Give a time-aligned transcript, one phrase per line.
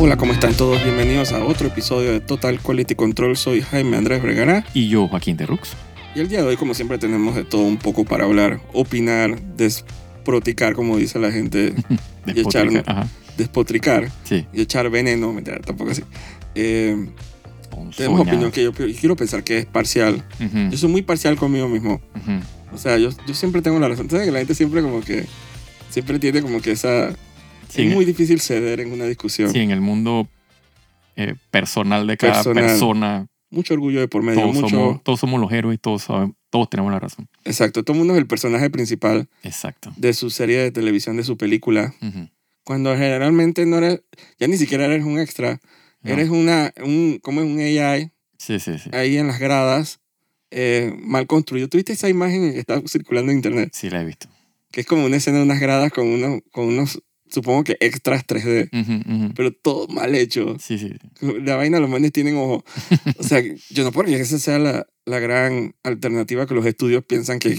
[0.00, 0.82] Hola, ¿cómo están todos?
[0.84, 3.36] Bienvenidos a otro episodio de Total Quality Control.
[3.36, 5.70] Soy Jaime Andrés Vergara Y yo, Joaquín de Rux.
[6.14, 9.40] y el día de hoy, como siempre, tenemos de todo un poco para hablar, opinar,
[9.56, 11.74] desproticar, como dice la gente,
[12.26, 13.08] Y echar- Ajá.
[13.36, 14.46] despotricar Sí.
[14.52, 16.02] y echar veneno, mentira, tampoco así.
[16.54, 17.08] Eh,
[17.96, 20.22] tenemos opinión que yo, yo quiero pensar que es parcial.
[20.40, 22.00] Ujú, Yo soy muy parcial conmigo mismo.
[22.14, 22.40] ujú.
[22.74, 24.10] O sea, yo, yo siempre tengo la razón.
[24.10, 25.24] ¿Sabes que la gente siempre como que...
[25.90, 27.10] Siempre tiene como que esa...
[27.68, 29.50] Sí, es muy difícil ceder en una discusión.
[29.52, 30.28] Sí, en el mundo
[31.16, 32.64] eh, personal de cada Personal.
[32.64, 34.40] persona, Mucho orgullo de por medio.
[34.42, 34.68] todos, mucho...
[34.68, 37.28] somos, todos somos los héroes, todos, sabemos- todos tenemos la razón.
[37.44, 37.82] Exacto.
[37.84, 39.92] Todo el mundo es el personaje principal Exacto.
[39.96, 41.94] de su serie de televisión, de su película.
[42.64, 44.02] Cuando generalmente no eres...
[44.38, 45.60] Ya ni siquiera eres un extra.
[46.02, 46.12] No.
[46.12, 46.72] Eres una...
[46.84, 48.88] Un, como es un AI Sí, sí, sí.
[48.92, 50.00] ahí en las gradas,
[50.50, 51.68] eh, mal construido.
[51.68, 53.70] ¿Tuviste esa imagen que está circulando en internet?
[53.72, 54.28] Sí, la he visto.
[54.70, 58.26] Que es como una escena de unas gradas con unos, con unos supongo que extras
[58.26, 59.34] 3D, Ujú, ujú.
[59.34, 60.56] pero todo mal hecho.
[60.58, 60.92] Sí, sí.
[61.20, 62.64] La vaina, los manes tienen ojo.
[63.18, 67.04] O sea, yo no puedo que esa sea la, la gran alternativa que los estudios
[67.04, 67.58] piensan que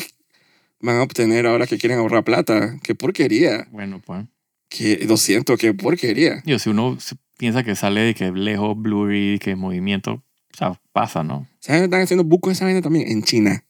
[0.81, 2.79] van a obtener ahora que quieren ahorrar plata.
[2.83, 3.67] ¡Qué porquería!
[3.71, 4.25] Bueno, pues.
[4.69, 6.41] Que, lo siento, qué porquería.
[6.45, 6.97] Digo, si uno
[7.37, 11.47] piensa que sale de que lejos, blurry, que movimiento, o sea, pasa, ¿no?
[11.59, 11.83] ¿Sabes?
[11.83, 13.63] Están haciendo bucos de esa vaina también en China.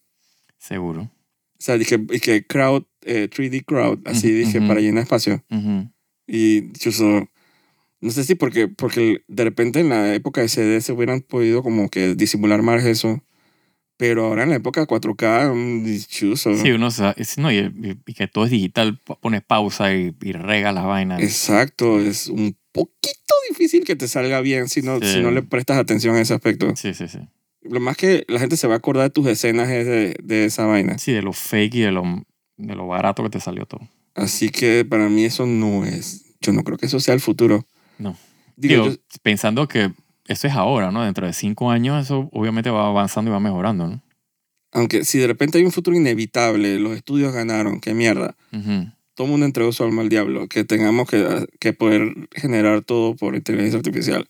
[0.57, 1.03] Seguro.
[1.03, 4.67] O sea, dije, dije crowd, eh, 3D crowd, así Ujú, dije, ujú.
[4.67, 5.43] para llenar espacio.
[5.49, 5.89] Ujú.
[6.27, 7.27] Y yo so-
[8.01, 11.63] no sé si porque, porque de repente en la época de CD se hubieran podido
[11.63, 13.23] como que disimular más eso.
[13.97, 16.55] Pero ahora en la época de 4K, mm, chuzo.
[16.55, 20.15] Sí, uno sa- es- no, y, y- y que todo es digital, pones pausa y,
[20.21, 21.21] y rega las vainas.
[21.21, 25.15] Exacto, es un poquito difícil que te salga bien si no, Sí.
[25.15, 26.73] si no le prestas atención a ese aspecto.
[26.77, 27.19] Sí, sí, sí.
[27.61, 30.45] Lo más que la gente se va a acordar de tus escenas es de, de
[30.45, 30.97] esa vaina.
[30.97, 32.25] Sí, de lo fake y de lo,
[32.59, 33.81] de lo barato que te salió todo.
[34.15, 36.25] Así que para mí eso no es.
[36.41, 37.65] Yo no creo que eso sea el futuro.
[37.97, 38.15] No.
[38.55, 39.91] Digo, Digo, yo- pensando que
[40.27, 41.03] eso es ahora, ¿no?
[41.03, 44.01] Dentro de cinco años eso obviamente va avanzando y va mejorando, ¿no?
[44.71, 48.35] aunque si de repente hay un futuro inevitable, los estudios ganaron, qué mierda.
[48.53, 48.91] Ujú.
[49.15, 53.15] todo el mundo entregó su alma al diablo, que tengamos que, que poder generar todo
[53.15, 54.29] por inteligencia artificial.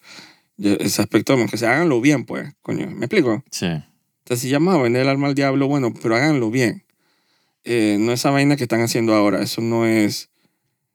[0.57, 3.43] Yo- ese aspecto, que se háganlo bien, pues, coño, ¿me explico?
[3.51, 3.65] Sí.
[3.65, 6.83] Entonces, si llamas a vender el alma al diablo, bueno, pero háganlo bien.
[7.63, 10.29] Eh, no esa vaina que están haciendo ahora, eso no es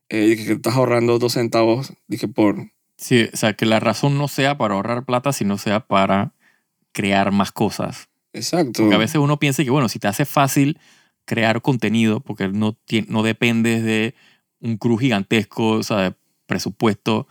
[0.08, 2.70] eh, que estás ahorrando dos centavos, dije, por...
[2.96, 6.32] Sí, o sea, que la razón no sea para ahorrar plata, sino sea para
[6.92, 8.08] crear más cosas.
[8.32, 8.82] Exacto.
[8.82, 10.78] Porque a veces uno piensa que, bueno, si te hace fácil
[11.24, 12.76] crear contenido, porque no,
[13.08, 14.14] no dependes de
[14.60, 16.14] un crew gigantesco, o sea, de
[16.46, 17.26] presupuesto,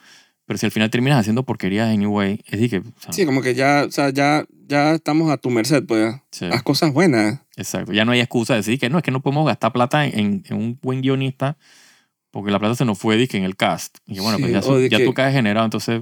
[0.45, 3.41] pero si al final terminas haciendo porquerías anyway, es decir, que, o sea, Sí, como
[3.41, 6.15] que ya, o sea, ya, ya estamos a tu merced, pues.
[6.31, 7.39] sí, Haz cosas buenas.
[7.57, 7.93] Exacto.
[7.93, 10.43] Ya no hay excusa de decir que no, es que no podemos gastar plata en,
[10.47, 11.57] en un buen guionista
[12.31, 13.97] porque la plata se nos fue dije, en el cast.
[14.07, 16.01] Y bueno, Sí, pues ya, su- ya que- tú caes generado, entonces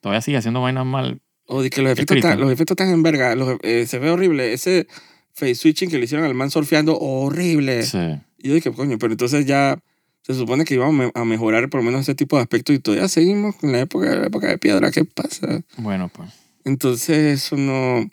[0.00, 1.20] todavía sigue haciendo vainas mal.
[1.46, 3.34] O de que los efectos, están, los efectos están en verga.
[3.34, 4.52] los- eh, se ve horrible.
[4.52, 4.86] Ese
[5.32, 7.82] face switching que le hicieron al man surfeando, horrible.
[7.84, 7.98] Sí.
[8.38, 9.78] Y yo dije, coño, pero entonces ya
[10.22, 13.08] se supone que íbamos a mejorar por lo menos ese tipo de aspectos y todavía
[13.08, 14.90] seguimos con la época, la época de piedra.
[14.90, 15.62] ¿Qué pasa?
[15.78, 16.28] Bueno, pues.
[16.64, 18.08] Entonces eso no...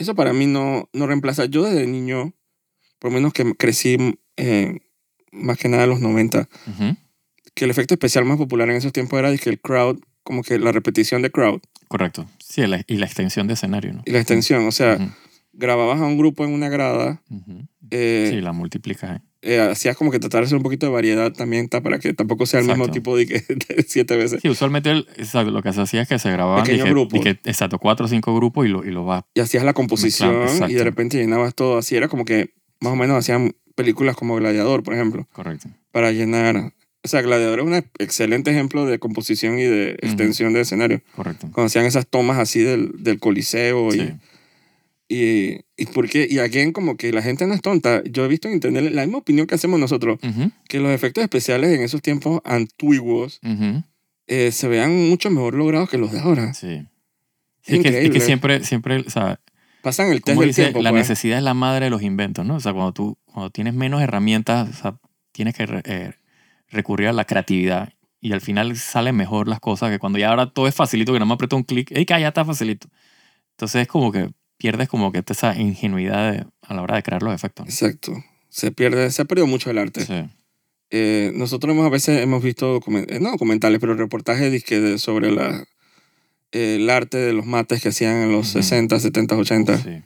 [0.00, 1.44] Eso para mí no, no reemplaza.
[1.44, 2.32] Yo desde niño,
[2.98, 4.78] por lo menos que crecí eh,
[5.30, 6.96] más que nada en los 90, Ujú.
[7.54, 10.42] que el efecto especial más popular en esos tiempos era de que el crowd, como
[10.42, 12.24] que la repetición de crowd Correcto.
[12.38, 14.02] Sí, la- y la extensión de escenario, ¿no?
[14.06, 14.66] y la extensión.
[14.66, 14.96] O sea,
[15.52, 17.20] grababas a un grupo en una grada,
[17.90, 19.18] eh, Sí, la multiplicas.
[19.18, 19.22] ¿eh?
[19.42, 22.12] Eh, hacías como que tratar de hacer un poquito de variedad también ta, para que
[22.12, 23.34] tampoco sea el mismo tipo de, que,
[23.74, 24.40] de siete veces.
[24.42, 27.20] Sí, usualmente el- exacto, lo que se hacía es que se grababan Pequeños grupos.
[27.24, 29.24] exacto, cuatro o cinco grupos y lo, y lo vas.
[29.34, 31.96] Y hacías la composición y de repente llenabas todo así.
[31.96, 35.68] Era como que más o menos hacían películas como Gladiador, por ejemplo, Correcto.
[35.92, 36.72] para llenar.
[37.02, 41.00] O sea, Gladiador es un excelente ejemplo de composición y de extensión de escenario.
[41.16, 41.48] Correcto.
[41.52, 44.00] Cuando hacían esas tomas así del, del coliseo Sí.
[44.00, 44.14] y,
[45.12, 48.00] y, y porque, y again, como que la gente no es tonta.
[48.04, 51.22] Yo he visto en internet la misma opinión que hacemos nosotros, Ujú, que los efectos
[51.24, 53.82] especiales en esos tiempos antiguos ujú,
[54.28, 56.54] eh, se vean mucho mejor logrados que los de ahora.
[56.54, 56.86] Sí.
[57.64, 59.40] Es que, es que siempre, siempre, o sea,
[59.82, 60.80] Pasan el test como del dice, tiempo.
[60.82, 61.08] la pues.
[61.08, 62.56] necesidad es la madre de los inventos, ¿no?
[62.56, 64.98] O sea, cuando tú cuando tienes menos herramientas, o sea,
[65.32, 66.12] tienes que re- eh,
[66.68, 70.52] recurrir a la creatividad y al final salen mejor las cosas que cuando ya ahora
[70.52, 72.88] todo es facilito, que nada más aprieto un clic, ¡ey, que ya está facilito!
[73.52, 74.30] Entonces es como que
[74.60, 77.66] pierdes como que esa ingenuidad de- a la hora de crear los efectos.
[77.66, 77.70] ¿no?
[77.70, 78.12] Exacto.
[78.48, 80.04] Se pierde, se ha perdido mucho el arte.
[80.04, 80.28] Sí.
[80.90, 85.30] Eh, nosotros hemos, a veces hemos visto, documen- eh, no documentales, pero reportajes de- sobre
[85.32, 85.64] la,
[86.52, 88.58] eh, el arte de los mates que hacían en los Ujú.
[88.62, 89.78] 60, 70, 80.
[89.78, 90.02] Sí,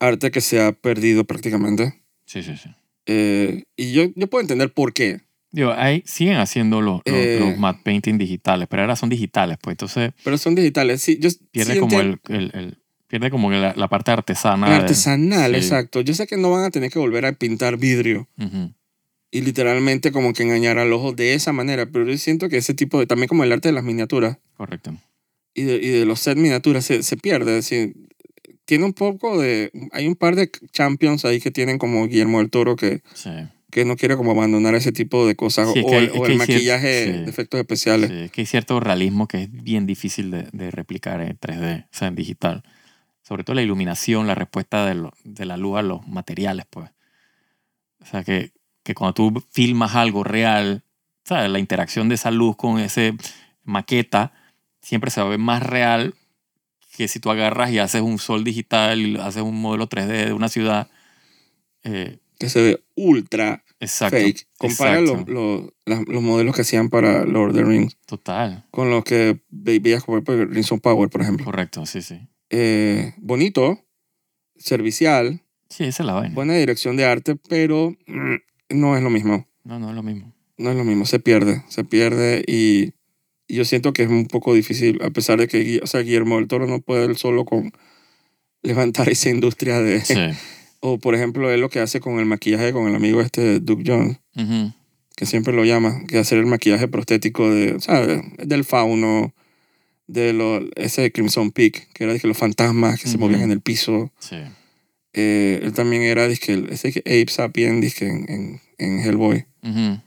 [0.00, 2.02] Arte que se ha perdido prácticamente.
[2.26, 2.56] sí, sí.
[2.56, 2.68] sí.
[3.06, 5.20] Eh, y yo, yo puedo entender por qué.
[5.52, 7.36] Digo, ahí siguen haciendo los, los, Eh.
[7.38, 11.00] los matte painting digitales, pero ahora son digitales, pues entonces Pero son digitales.
[11.00, 12.78] Sí, yo pierde sí como el, el, el-
[13.18, 14.66] pierde como que la, la parte artesana.
[14.66, 15.56] el de- artesanal, sí.
[15.58, 16.00] exacto.
[16.00, 18.72] Yo sé que no van a tener que volver a pintar vidrio Ujú,
[19.30, 22.74] y literalmente como que engañar al ojo de esa manera, pero yo siento que ese
[22.74, 24.96] tipo de, también como el arte de las miniaturas correcto.
[25.54, 27.58] y de, y de los set miniaturas se, se pierde.
[27.58, 27.94] Es decir,
[28.64, 32.50] tiene un poco de, hay un par de champions ahí que tienen como Guillermo del
[32.50, 33.30] Toro que, Sí.
[33.70, 37.04] que no quiere como abandonar ese tipo de cosas Sí, o, hay- o el maquillaje
[37.04, 37.10] sí.
[37.24, 38.10] de efectos especiales.
[38.10, 41.84] Sí, es que hay cierto realismo que es bien difícil de, de replicar en 3D,
[41.84, 42.62] o sea, en digital.
[43.26, 46.90] Sobre todo la iluminación, la respuesta de, lo- de la luz a los materiales, pues.
[48.00, 50.84] O sea, que, que cuando tú filmas algo real,
[51.24, 51.50] ¿sabes?
[51.50, 53.14] La interacción de esa luz con ese
[53.62, 54.32] maqueta
[54.82, 56.14] siempre se va a ver más real
[56.96, 60.32] que si tú agarras y haces un sol digital y haces un modelo 3D de
[60.34, 60.88] una ciudad.
[61.82, 64.16] Eh, Que se ve ultra exacto.
[64.18, 64.46] fake.
[64.58, 65.32] Compara los, exacto.
[65.32, 68.64] los, las- los modelos que hacían para Lord of the Rings Total.
[68.70, 71.46] con los que ve- veías como por Rings of Power, por ejemplo.
[71.46, 72.20] Correcto, sí, sí.
[72.56, 73.80] Eh, bonito,
[74.56, 76.34] servicial, Sí, esa es la vaina.
[76.34, 78.34] buena dirección de arte, pero mm,
[78.70, 79.48] no es lo mismo.
[79.64, 80.32] No, no es lo mismo.
[80.56, 82.92] No es lo mismo, se pierde, se pierde y,
[83.48, 86.36] y yo siento que es un poco difícil, a pesar de que o sea, Guillermo
[86.36, 87.72] del Toro no puede él solo con
[88.62, 90.00] levantar esa industria de...
[90.00, 90.14] Sí.
[90.86, 93.84] O por ejemplo, él lo que hace con el maquillaje con el amigo este Duke
[93.86, 94.70] Jones, Ujú.
[95.16, 98.20] que siempre lo llama, que hacer el maquillaje prostético de, ¿sabes?
[98.36, 99.32] del fauno,
[100.06, 103.26] de lo, ese de Crimson Peak, que era de que los fantasmas que se Ujú.
[103.26, 104.12] movían en el piso.
[104.18, 104.36] Sí.
[105.12, 109.46] Eh, él también era dizque, el- ese que Abe Sapien dizque, en, en, en Hellboy.
[109.62, 110.00] Ujú.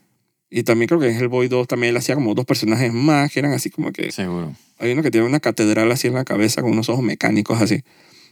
[0.49, 3.39] Y también creo que en Hellboy 2 también él hacía como dos personajes más que
[3.39, 4.11] eran así como que...
[4.11, 4.53] Seguro.
[4.79, 7.83] Hay uno que tiene una catedral así en la cabeza con unos ojos mecánicos así.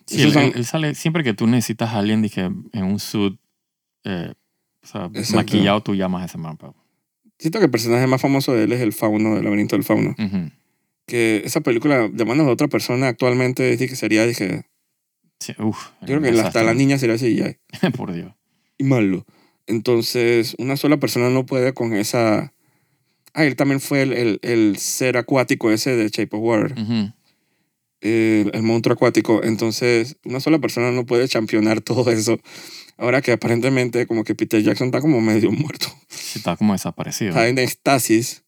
[0.05, 3.39] Sí, él, son- él- sale siempre que tú necesitas a alguien dije, en un suit
[4.03, 4.33] eh,
[4.83, 5.35] o sea, Exacto.
[5.37, 6.73] maquillado, tú llamas a ese mapa.
[7.39, 10.11] Siento que el personaje más famoso de él es el fauno, del laberinto del fauno.
[10.11, 10.51] Ujú.
[11.07, 14.65] Que esa película de manos de otra persona actualmente dije que sería, dije,
[15.39, 17.35] Sí, uf, yo creo que hasta la niña sería así
[17.81, 17.91] ya.
[17.91, 18.33] Por Dios.
[18.77, 19.25] y malo.
[19.67, 22.53] Entonces, una sola persona no puede con esa...
[23.33, 27.11] Ah, él también fue el, el, el ser acuático ese de Shape of Water, Ujú.
[28.01, 29.43] el, el monstruo acuático.
[29.43, 32.39] Entonces, una sola persona no puede championar todo eso.
[32.97, 35.87] Ahora que aparentemente como que Peter Jackson está como medio muerto.
[36.07, 37.29] Sí, está como desaparecido.
[37.31, 38.43] Está en estasis.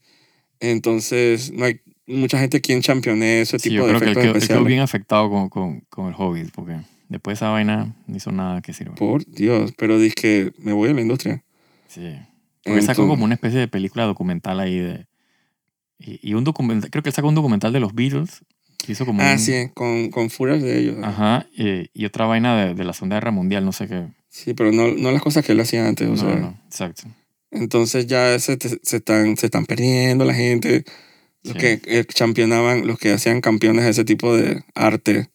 [0.62, 4.34] Entonces, no hay mucha gente quien champione ese Sí, tipo yo de que efectos quedó
[4.34, 4.68] especiales.
[4.68, 6.78] bien afectado con, con, con el Hobbit, porque
[7.10, 8.96] después de esa vaina no hizo nada que sirva.
[8.96, 11.44] Por Dios, pero dije que me voy a la industria.
[11.88, 12.16] Sí.
[12.64, 15.06] Porque sacó como una especie de película documental ahí de...
[16.00, 18.42] Y, y un documental, creo que él sacó un documental de los Beatles.
[18.78, 20.98] que Hizo como Ah, un- sí, con, con furas de ellos.
[21.04, 24.08] Ajá, eh, y otra vaina de, de la Segunda Guerra Mundial, no sé qué.
[24.30, 26.08] Sí, pero no, no las cosas que él hacía antes.
[26.08, 27.04] O No, sea, no, exacto.
[27.50, 30.84] Entonces ya se, se, están, se están perdiendo la gente.
[31.48, 31.60] Los Sí.
[31.60, 35.30] que eh, championaban, los que hacían campeones de ese tipo de arte.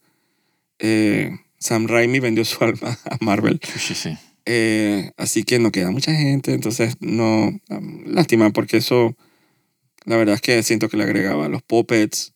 [0.78, 3.60] Eh, Sam Raimi vendió su alma a Marvel.
[3.78, 4.16] Sí, sí.
[4.44, 6.52] Eh, así que no queda mucha gente.
[6.52, 7.48] Entonces, no.
[7.68, 9.16] um, lástima, porque eso.
[10.04, 12.32] La verdad es que siento que le agregaba los puppets.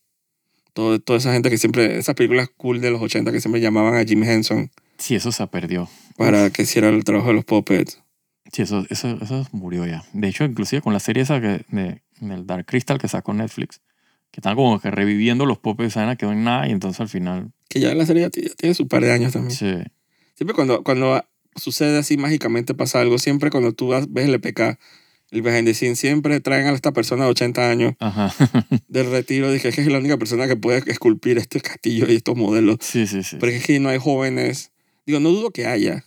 [0.73, 1.99] Todo, toda esa gente que siempre.
[1.99, 5.47] Esas películas cool de los 80 que siempre llamaban a Jim Henson Sí, eso se
[5.49, 5.89] perdió.
[6.17, 8.01] para que hiciera el trabajo de los puppets.
[8.53, 10.05] Sí, eso, eso, eso murió ya.
[10.13, 13.81] De hecho, inclusive con la serie esa que, de, del Dark Crystal que sacó Netflix,
[14.31, 17.53] que están como que reviviendo los popes de quedó en nada y entonces al final...
[17.69, 19.57] Que ya la serie ya tiene su par de años también.
[19.57, 19.75] Sí,
[20.35, 21.25] Siempre cuando, cuando
[21.57, 24.79] sucede así mágicamente pasa algo, siempre cuando tú ves el EPK,
[25.31, 28.33] el behind the scenes, siempre traen a esta persona de 80 años ajá.
[28.89, 29.51] del retiro.
[29.51, 32.77] Dije, es que es la única persona que puede esculpir este castillo y estos modelos.
[32.81, 33.37] sí, sí, sí.
[33.41, 34.73] Porque es que no hay jóvenes.
[35.07, 36.05] Digo, no dudo que haya,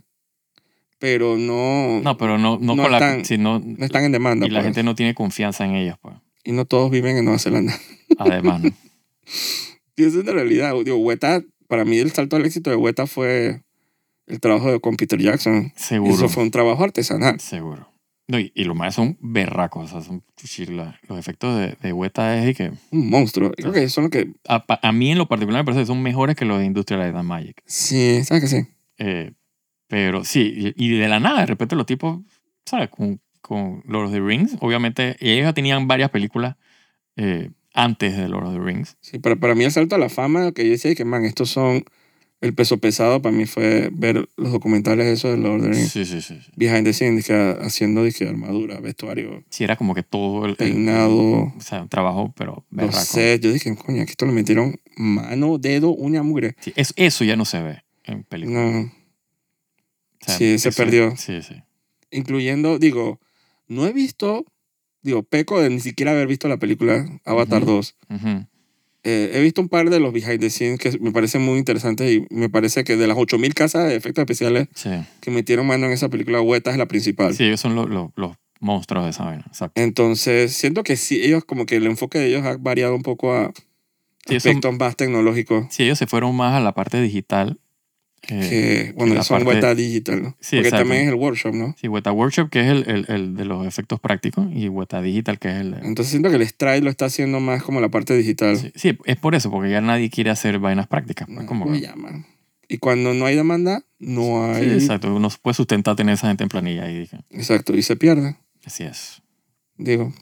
[0.99, 2.97] pero no, No, pero no, no, no con la...
[2.99, 4.45] están- sí, no- no están en demanda.
[4.45, 4.65] y la pues.
[4.65, 6.15] gente no tiene confianza en ellos, pues.
[6.43, 7.73] Y no todos viven en Nueva Zelanda.
[8.17, 8.69] Además, ¿no?
[9.95, 10.73] Y eso es la realidad.
[10.83, 13.61] Digo, Weta, para mí el salto al éxito de Weta fue
[14.27, 15.71] el trabajo de, con Peter Jackson.
[15.75, 16.13] Seguro.
[16.13, 17.39] Eso fue un trabajo artesanal.
[17.39, 17.89] Seguro.
[18.27, 20.23] No, y, y los más son berracos, o sea, son.
[21.07, 22.71] Los efectos de, de Weta es de que...
[22.91, 23.51] Un monstruo.
[23.51, 24.31] Creo que son lo que...
[24.47, 27.15] A, mí en lo particular me parece que son mejores que los de Industrial Light
[27.15, 27.61] and Magic.
[27.65, 28.67] Sí, ¿sabes que sí?
[28.99, 29.31] Eh,
[29.89, 32.19] pero sí, y, de la nada, de repente los tipos,
[32.65, 32.89] ¿sabes?
[32.89, 36.55] Con, con Lord of the Rings, obviamente, ellos ya tenían varias películas
[37.17, 38.95] eh, antes de Lord of the Rings.
[39.01, 41.49] Sí, para, para mí el salto a la fama, que yo decía que, man, estos
[41.49, 41.83] son...
[42.41, 45.91] El peso pesado para mí fue ver los documentales esos de Lord of the Rings.
[45.91, 46.39] Sí, sí, sí.
[46.41, 46.51] sí.
[46.55, 50.51] Behind the scenes, dije, haciendo dije, armadura, vestuario, Sí, era como que todo el...
[50.51, 52.95] el- peinado, o sea, un trabajo, pero berraco.
[52.97, 53.43] sets.
[53.43, 56.55] Yo dije, coño, aquí esto le metieron mano, dedo, uña, mugre.
[56.61, 58.73] Sí, eso, eso ya no se ve en películas.
[58.85, 58.91] No,
[60.21, 61.15] O sea, sí, se perdió.
[61.17, 61.55] Sí, sí.
[62.11, 63.19] incluyendo, digo,
[63.67, 64.45] no he visto
[65.01, 67.71] digo, peco de ni siquiera haber visto la película Avatar Ujú.
[67.71, 67.95] 2.
[68.09, 68.45] Ujú.
[69.05, 72.11] Eh, he visto un par de los behind the scenes que me parecen muy interesantes
[72.11, 74.89] y me parece que de las 8000 casas de efectos especiales Sí.
[75.21, 77.33] que metieron mano en esa película, Weta es la principal.
[77.33, 79.45] Sí, ellos son los, los, los monstruos de esa vaina.
[79.47, 79.81] Exacto.
[79.81, 83.33] Entonces, siento que sí, ellos como que el enfoque de ellos ha variado un poco
[83.33, 83.53] a
[84.27, 85.67] Sí, aspectos más tecnológicos.
[85.71, 87.57] Sí, ellos se fueron más a la parte digital.
[88.21, 90.29] Que, bueno, la son parte- Weta Digital, ¿no?
[90.39, 90.77] Sí, Porque exacto.
[90.85, 91.75] también es el workshop, ¿no?
[91.79, 95.39] Sí, Weta Workshop, que es el, el, el de los efectos prácticos, y Weta Digital,
[95.39, 95.73] que es el...
[95.75, 98.57] Entonces siento que el Stride lo está haciendo más como la parte digital.
[98.57, 101.27] Sí, sí, es por eso, porque ya nadie quiere hacer vainas prácticas.
[101.27, 102.25] pues, No, como ¿cómo que- llaman?
[102.67, 104.71] Y cuando no hay demanda, no Sí, hay...
[104.73, 105.19] exacto.
[105.19, 106.87] No se puede sustentar tener esa gente en planilla.
[106.91, 109.23] Y Exacto, y se pierde, así es.
[109.77, 110.13] digo.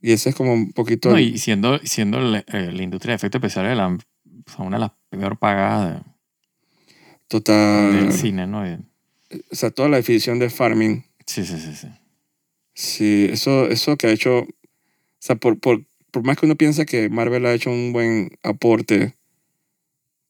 [0.00, 1.10] Y ese es como un poquito...
[1.10, 3.98] No, y siendo, siendo el- eh, la industria de efectos especiales la, o
[4.46, 6.09] sea, una de las peor pagadas de-
[7.30, 7.92] total...
[7.92, 8.66] del cine, ¿no?
[8.68, 8.78] Y-
[9.50, 11.04] O sea, toda la definición de farming.
[11.24, 11.88] sí, sí, sí, sí.
[12.74, 14.40] Sí, eso, eso que ha hecho...
[14.40, 14.46] O
[15.20, 19.14] sea, por, por, por más que uno piensa que Marvel ha hecho un buen aporte,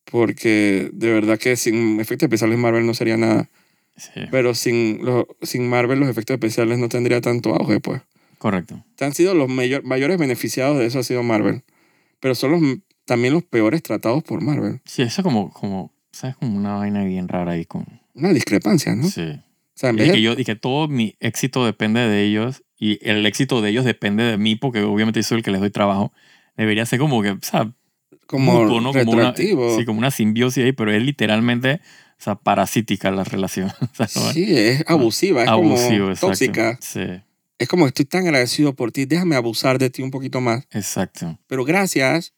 [0.05, 3.49] porque de verdad que sin efectos especiales Marvel no sería nada.
[3.97, 8.03] Sí, Pero sin, los sin Marvel los efectos especiales no tendría tanto auge, pues.
[8.39, 8.83] correcto.
[9.01, 11.63] Han sido los mayor- mayores beneficiados de eso ha sido Marvel.
[12.19, 12.63] Pero son los,
[13.05, 14.81] también los peores tratados por Marvel.
[14.85, 16.37] Sí, eso como, como, ¿sabes?
[16.37, 17.87] Como una vaina bien rara ahí con...
[18.15, 19.09] Una discrepancia, ¿no?
[19.09, 19.23] Sí.
[19.23, 19.43] O
[19.81, 22.63] sea, en Y vez que, de- yo, y que todo mi éxito depende de ellos
[22.79, 25.61] y el éxito de ellos depende de mí porque obviamente yo soy el que les
[25.61, 26.13] doy trabajo.
[26.57, 27.73] Debería ser como que, o sea,
[28.27, 28.93] como mutuo, ¿no?
[28.93, 29.77] Como una, retroactivo.
[29.79, 31.81] sí, como una simbiosis ahí, pero es literalmente,
[32.19, 33.71] o sea, parasítica la relación.
[33.99, 34.33] O sea, ¿no?
[34.33, 36.79] Sí, es abusiva, es Abusivo, como tóxica.
[36.81, 37.01] Sí,
[37.59, 40.67] Es como estoy tan agradecido por ti, déjame abusar de ti un poquito más.
[40.73, 41.39] exacto.
[41.47, 42.35] Pero gracias.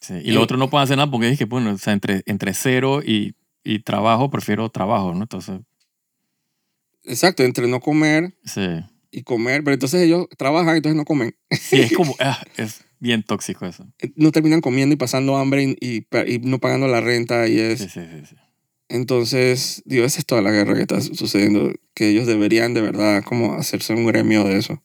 [0.00, 0.14] Sí.
[0.24, 2.54] Y Y- lo otro no puede hacer nada porque que, bueno, o sea, entre, entre
[2.54, 3.34] cero y,
[3.64, 5.22] y trabajo, prefiero trabajo, ¿no?
[5.22, 5.60] Entonces,
[7.04, 8.66] Exacto, entre no comer sí.
[9.10, 9.62] y comer.
[9.62, 11.34] Pero entonces ellos trabajan, entonces no comen.
[11.50, 13.86] Sí, es como, ah, es bien tóxico eso.
[14.16, 17.46] No terminan comiendo y pasando hambre y, y- y no pagando la renta.
[17.48, 18.26] Y es, Sí, sí, sí.
[18.30, 18.36] sí.
[18.88, 21.72] Entonces, digo, esa es toda la guerra que está sucediendo.
[21.94, 24.82] Que ellos deberían de verdad como hacerse un gremio de eso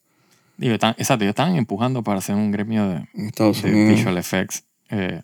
[0.57, 3.95] Digo, están, exacto, ellos están empujando para hacer un gremio de, Estados de Unidos.
[3.97, 4.63] visual effects.
[4.91, 5.21] Eh,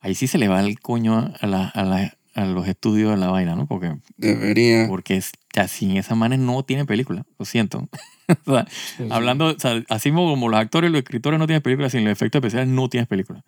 [0.00, 3.16] ahí sí se le va el coño a, la- a, la- a los estudios de
[3.16, 3.66] la vaina, ¿no?
[3.66, 4.86] Porque, Debería.
[4.88, 7.88] porque es, ya sin esa manes no tienen película, lo siento.
[8.46, 8.64] O sea,
[9.10, 12.04] hablando, o sea, así mismo como los actores y los escritores no tienen película, sin
[12.04, 13.40] los efectos especiales no tienes película.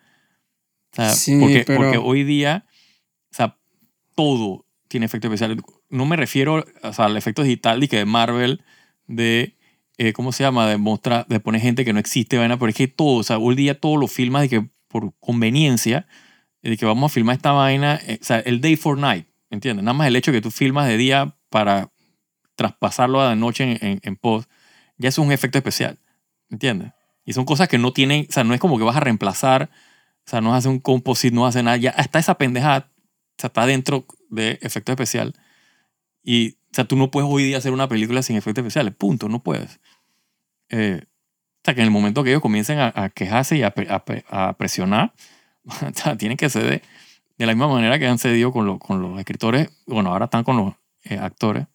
[0.92, 2.66] O sea, Sí, porque, pero- porque hoy día,
[3.30, 3.56] o sea,
[4.16, 5.58] todo tiene efectos especiales.
[5.88, 8.64] No me refiero o sea, al efecto digital de que de Marvel,
[9.06, 9.56] de,
[9.98, 10.66] eh, ¿cómo se llama?
[10.68, 13.38] De mostrar, de poner gente que no existe, vaina, pero es que todo, o sea,
[13.38, 16.06] hoy día todo lo filmas de que por conveniencia,
[16.62, 19.84] de que vamos a filmar esta vaina, eh, o sea, el day for night, ¿entiendes?
[19.84, 21.90] Nada más el hecho de que tú filmas de día para
[22.54, 24.48] traspasarlo a de noche en, en, en post,
[24.98, 25.98] ya es un efecto especial,
[26.50, 26.92] ¿entiendes?
[27.24, 29.70] Y son cosas que no tienen, o sea, no es como que vas a reemplazar,
[30.24, 33.48] o sea, no hace un composite, no hace nada, ya hasta esa pendejada, o sea,
[33.48, 35.34] está dentro de efecto especial.
[36.22, 39.28] Y, o sea, tú no puedes hoy día hacer una película sin efectos especiales, punto,
[39.28, 39.80] no puedes.
[40.68, 41.04] Eh,
[41.64, 44.52] sea, que en el momento que ellos comiencen a, a quejarse y a, a a
[44.54, 45.12] presionar,
[46.18, 46.82] tienen que ceder
[47.38, 50.44] de la misma manera que han cedido con, lo- con los escritores, bueno, ahora están
[50.44, 51.66] con los eh, actores,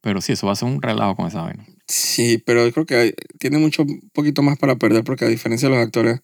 [0.00, 1.64] pero sí, eso va a ser un relajo con esa vaina.
[1.88, 5.68] Sí, pero yo creo que hay- tiene mucho poquito más para perder porque a diferencia
[5.68, 6.20] de los actores,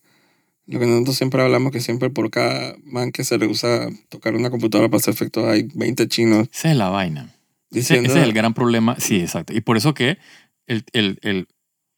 [0.67, 4.35] lo que nosotros siempre hablamos que siempre por cada man que se rehúsa a tocar
[4.37, 7.23] una computadora para hacer efectos hay 20 chinos Esa es la vaina.
[7.71, 8.97] Ese, diciendo ese es el gran problema.
[8.99, 9.53] Sí, exacto.
[9.55, 10.19] Y por eso que
[10.67, 11.49] el, el, el,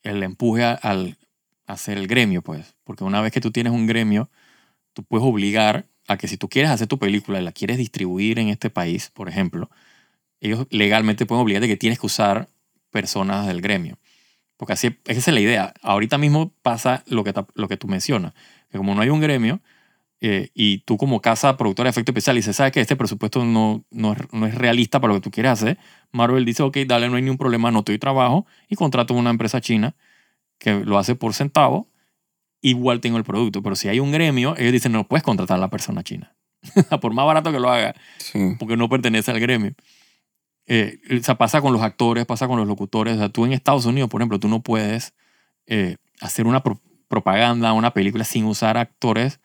[0.04, 1.18] el empuje al
[1.66, 2.76] hacer el gremio, pues.
[2.84, 4.30] Porque una vez que tú tienes un gremio,
[4.92, 8.38] tú puedes obligar a que si tú quieres hacer tu película y la quieres distribuir
[8.38, 9.70] en este país, por ejemplo,
[10.40, 12.48] ellos legalmente pueden obligarte que tienes que usar
[12.90, 13.98] personas del gremio.
[14.56, 15.74] Porque así, esa es la idea.
[15.82, 18.34] Ahorita mismo pasa lo que, lo que tú mencionas.
[18.70, 19.60] Que como no hay un gremio,
[20.20, 23.84] eh, y tú como casa productora de efectos especiales dices, ¿sabes que Este presupuesto no,
[23.90, 25.78] no, es, no es realista para lo que tú quieres hacer.
[26.12, 29.16] Marvel dice, ok, dale, no hay ningún problema, no te doy trabajo y contrato a
[29.18, 29.94] una empresa china
[30.58, 31.90] que lo hace por centavo,
[32.62, 33.62] igual tengo el producto.
[33.62, 36.34] Pero si hay un gremio, ellos dicen, no puedes contratar a la persona china.
[37.02, 38.38] por más barato que lo haga, Sí.
[38.58, 39.74] porque no pertenece al gremio.
[40.66, 43.16] Eh, o sea, pasa con los actores, pasa con los locutores.
[43.16, 45.12] O sea, tú en Estados Unidos, por ejemplo, tú no puedes
[45.66, 49.40] eh, hacer una pro- propaganda, una película sin usar actores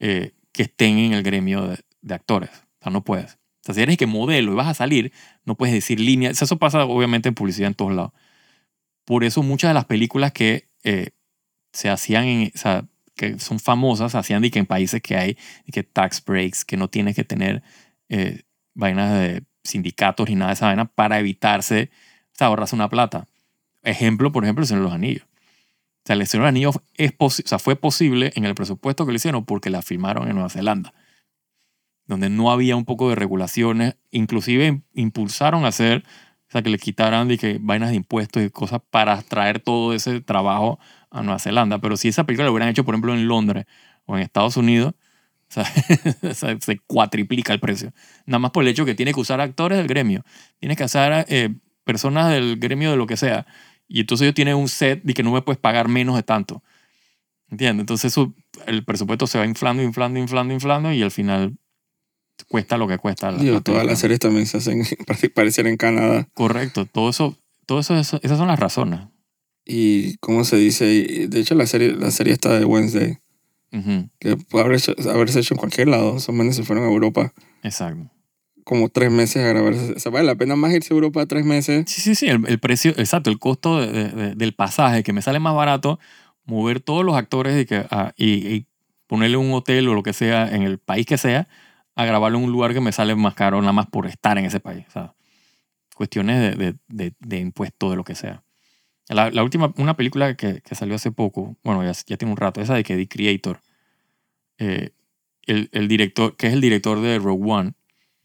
[0.00, 1.68] eh, que estén en el gremio
[2.02, 2.50] de, actores.
[2.50, 3.34] O sea, no puedes.
[3.34, 5.12] O sea, si eres que modelo y vas a salir,
[5.44, 6.40] no puedes decir líneas.
[6.40, 8.12] Eso pasa obviamente en publicidad en todos lados.
[9.04, 11.10] Por eso muchas de las películas que eh,
[11.72, 15.16] se hacían, en, o sea, que son famosas, se hacían de que en países que
[15.16, 15.36] hay
[15.72, 17.62] que tax breaks, que no tienes que tener
[18.08, 18.42] eh,
[18.74, 21.90] vainas de sindicatos ni nada de esa vaina para evitarse,
[22.32, 23.28] o sea, ahorrarse una plata.
[23.82, 25.26] Ejemplo, por ejemplo, de los Anillos.
[26.02, 26.52] O sea, el Señor
[27.18, 30.48] o sea, fue posible en el presupuesto que le hicieron porque la filmaron en Nueva
[30.48, 30.94] Zelanda,
[32.06, 36.04] donde no había un poco de regulaciones, inclusive im- impulsaron a hacer,
[36.48, 39.92] o sea, que le quitaran de que vainas de impuestos y cosas para traer todo
[39.94, 40.80] ese trabajo
[41.10, 41.78] a Nueva Zelanda.
[41.78, 43.66] Pero si esa película lo hubieran hecho, por ejemplo, en Londres
[44.06, 44.94] o en Estados Unidos,
[45.50, 47.92] o sea, se cuatriplica el precio.
[48.26, 50.24] Nada más por el hecho que tiene que usar actores del gremio,
[50.58, 51.50] tienes que usar eh,
[51.84, 53.46] personas del gremio de lo que sea.
[53.92, 56.62] Y entonces ellos tienen un set de que no me puedes pagar menos de tanto.
[57.50, 57.82] ¿Entiendes?
[57.82, 58.32] Entonces eso,
[58.66, 61.56] el presupuesto se va inflando, inflando, inflando, inflando y al final
[62.48, 63.32] cuesta lo que cuesta.
[63.32, 64.84] la- Digo, la todas las series también se hacen
[65.34, 66.28] parecer en Canadá.
[66.34, 69.00] Correcto, todo eso, todo eso, esas son las razones.
[69.64, 71.26] Y, ¿cómo se dice?
[71.28, 73.18] De hecho, la serie, la serie está de Wednesday,
[73.72, 76.16] Ujú, que puede haberse hecho en cualquier lado.
[76.16, 77.32] Esos manes se fueron a Europa
[77.64, 78.08] Exacto.
[78.70, 79.72] Como tres meses a grabar.
[79.74, 81.90] O sea, vale la pena más irse a Europa tres meses.
[81.90, 85.12] Sí, sí, sí, el, el precio, exacto, el costo de- de- de- del pasaje, que
[85.12, 85.98] me sale más barato
[86.44, 87.84] mover todos los actores y, que,
[88.16, 88.66] y, y
[89.08, 91.48] ponerle un hotel o lo que sea en el país que sea,
[91.96, 94.44] a grabarlo en un lugar que me sale más caro nada más por estar en
[94.44, 94.84] ese país.
[94.86, 95.14] O sea,
[95.96, 98.44] cuestiones de, de, de, de impuesto, de lo que sea.
[99.08, 102.36] La, la última, una película que, que salió hace poco, bueno, ya, ya tiene un
[102.36, 103.60] rato, esa de que The Creator,
[104.58, 104.90] eh,
[105.46, 107.72] el, el director, que es el director de Rogue One,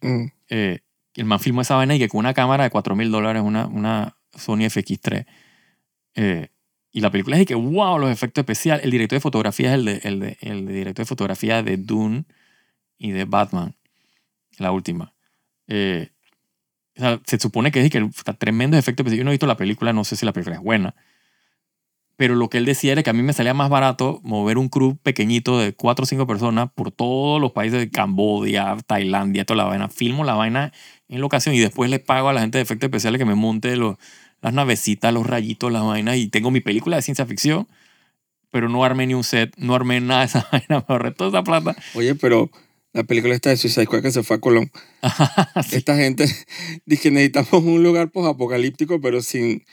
[0.01, 0.27] Mm.
[0.49, 0.79] Eh,
[1.15, 3.67] el man filmó esa vaina y que con una cámara de 4 mil dólares, una,
[3.67, 5.25] una Sony FX3,
[6.15, 6.49] eh,
[6.91, 8.85] y la película es de que, wow, los efectos especiales.
[8.85, 12.25] El director de fotografía es el de, el de, el director de fotografía de Dune
[12.97, 13.75] y de Batman,
[14.57, 15.13] la última.
[15.67, 16.11] Eh,
[17.25, 19.19] se supone que es que está tremendo efecto especial.
[19.19, 20.95] Yo no he visto la película, no sé si la película es buena.
[22.17, 24.69] Pero lo que él decía era que a mí me salía más barato mover un
[24.69, 29.57] crew pequeñito de cuatro o cinco personas por todos los países de Cambodia, Tailandia, toda
[29.57, 29.89] la vaina.
[29.89, 30.71] Filmo la vaina
[31.09, 33.75] en locación y después le pago a la gente de efectos especiales que me monte
[33.75, 33.97] los,
[34.41, 37.67] las navecitas, los rayitos, las vainas y tengo mi película de ciencia ficción,
[38.51, 41.29] pero no armé ni un set, no armé nada de esa vaina, me ahorré toda
[41.29, 41.75] esa plata.
[41.95, 42.49] Oye, pero
[42.95, 44.71] la película esta de Suicide Squad que se fue a Colón.
[45.69, 46.25] Sí, Esta gente
[46.85, 49.63] dice que necesitamos un lugar apocalíptico, pero sin.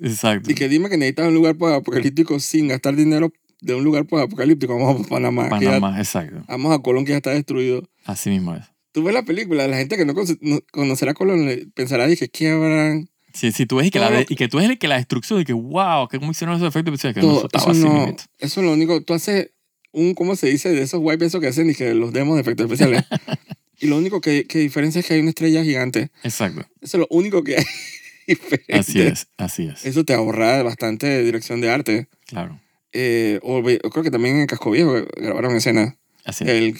[0.00, 0.50] Exacto.
[0.50, 4.76] Y que dime que necesitas un lugar apocalíptico sin gastar dinero de un lugar apocalíptico.
[4.78, 5.44] Vamos a Panamá.
[5.58, 6.42] que ya- Panamá, exacto.
[6.48, 7.88] vamos a Colón que ya está destruido.
[8.04, 8.64] Así mismo es.
[8.92, 12.50] Tú ves la película, la gente que no, conoce- no conocerá Colón pensará dije, ¿qué
[12.50, 13.08] habrán?
[13.34, 15.38] Sí, sí, tú ves y que, la, de- y que tú ves que la destrucción,
[15.38, 17.80] de que wow, que cómo hicieron esos efectos que no, Todo, eso estaba eso, así
[17.84, 18.22] no, mismito.
[18.38, 19.02] eso es lo único.
[19.02, 19.50] Tú haces
[19.92, 20.70] un, ¿cómo se dice?
[20.70, 23.04] De esos wipes eso que hacen y que los demos de efectos especiales.
[23.80, 26.10] y lo único que, que diferencia es que hay una estrella gigante.
[26.22, 26.60] Exacto.
[26.80, 27.64] Eso es lo único que hay
[28.26, 28.74] diferente.
[28.76, 29.84] Así es, así es.
[29.84, 32.08] Eso te ahorra bastante dirección de arte.
[32.26, 32.60] Claro.
[32.92, 35.94] Eh, o ve- creo que también en Casco Viejo grabaron escenas.
[36.24, 36.50] Así es.
[36.50, 36.78] El,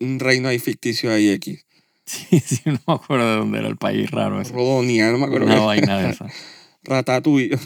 [0.00, 1.64] un reino ahí ficticio ahí X.
[2.08, 4.54] Sí, sí, no me acuerdo de dónde era el país raro ese.
[4.54, 5.44] Rodonia, no me acuerdo.
[5.44, 6.26] Una vaina de esa.
[6.82, 7.58] Ratatouille.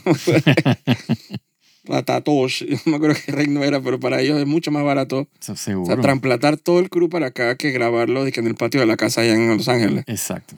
[1.84, 2.62] Ratatosh.
[2.86, 5.28] No me acuerdo qué reino era, pero para ellos es mucho más barato.
[5.40, 6.00] Eso O sea, seguro.
[6.00, 8.96] transplantar todo el crew para acá que grabarlo de que en el patio de la
[8.96, 10.04] casa allá en Los Ángeles.
[10.06, 10.56] Exacto.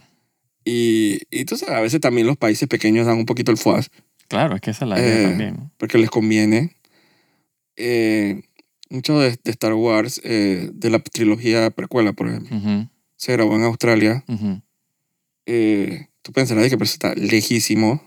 [0.65, 3.91] Y, y tú sabes, a veces también los países pequeños dan un poquito el fuaz
[4.29, 5.55] Claro, es que esa es la idea Eh, también.
[5.57, 5.71] ¿no?
[5.77, 6.75] porque les conviene.
[7.77, 8.43] Eh,
[8.91, 13.65] mucho de, de Star Wars, eh, de la trilogía precuela, por ejemplo, se grabó en
[13.65, 14.25] Australia.
[14.29, 14.61] ujú.
[15.47, 18.03] Eh, tú pensarás que pero eso está lejísimo,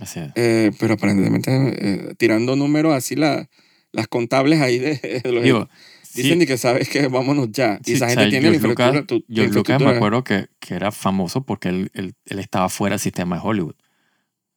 [0.00, 0.32] Así es.
[0.34, 3.48] eh, pero aparentemente eh, tirando números así la,
[3.92, 5.44] las contables ahí de, de los...
[5.44, 5.68] Digo,
[6.02, 7.78] sí, dicen de que sabes que vámonos ya.
[7.84, 9.00] Sí, y esa o gente sea, tiene la George infraestructura.
[9.00, 12.38] Lucas- tu- tu George Lucas me acuerdo que, que era famoso porque él, él, él
[12.38, 13.74] estaba fuera del sistema de Hollywood.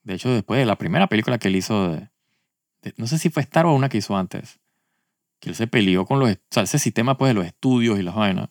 [0.03, 2.09] De hecho, después de la primera película que él hizo, de,
[2.81, 4.59] de- no sé si fue Star o una que hizo antes,
[5.39, 8.03] que él se peleó con los, o sea, ese sistema pues de los estudios y
[8.03, 8.49] las vainas,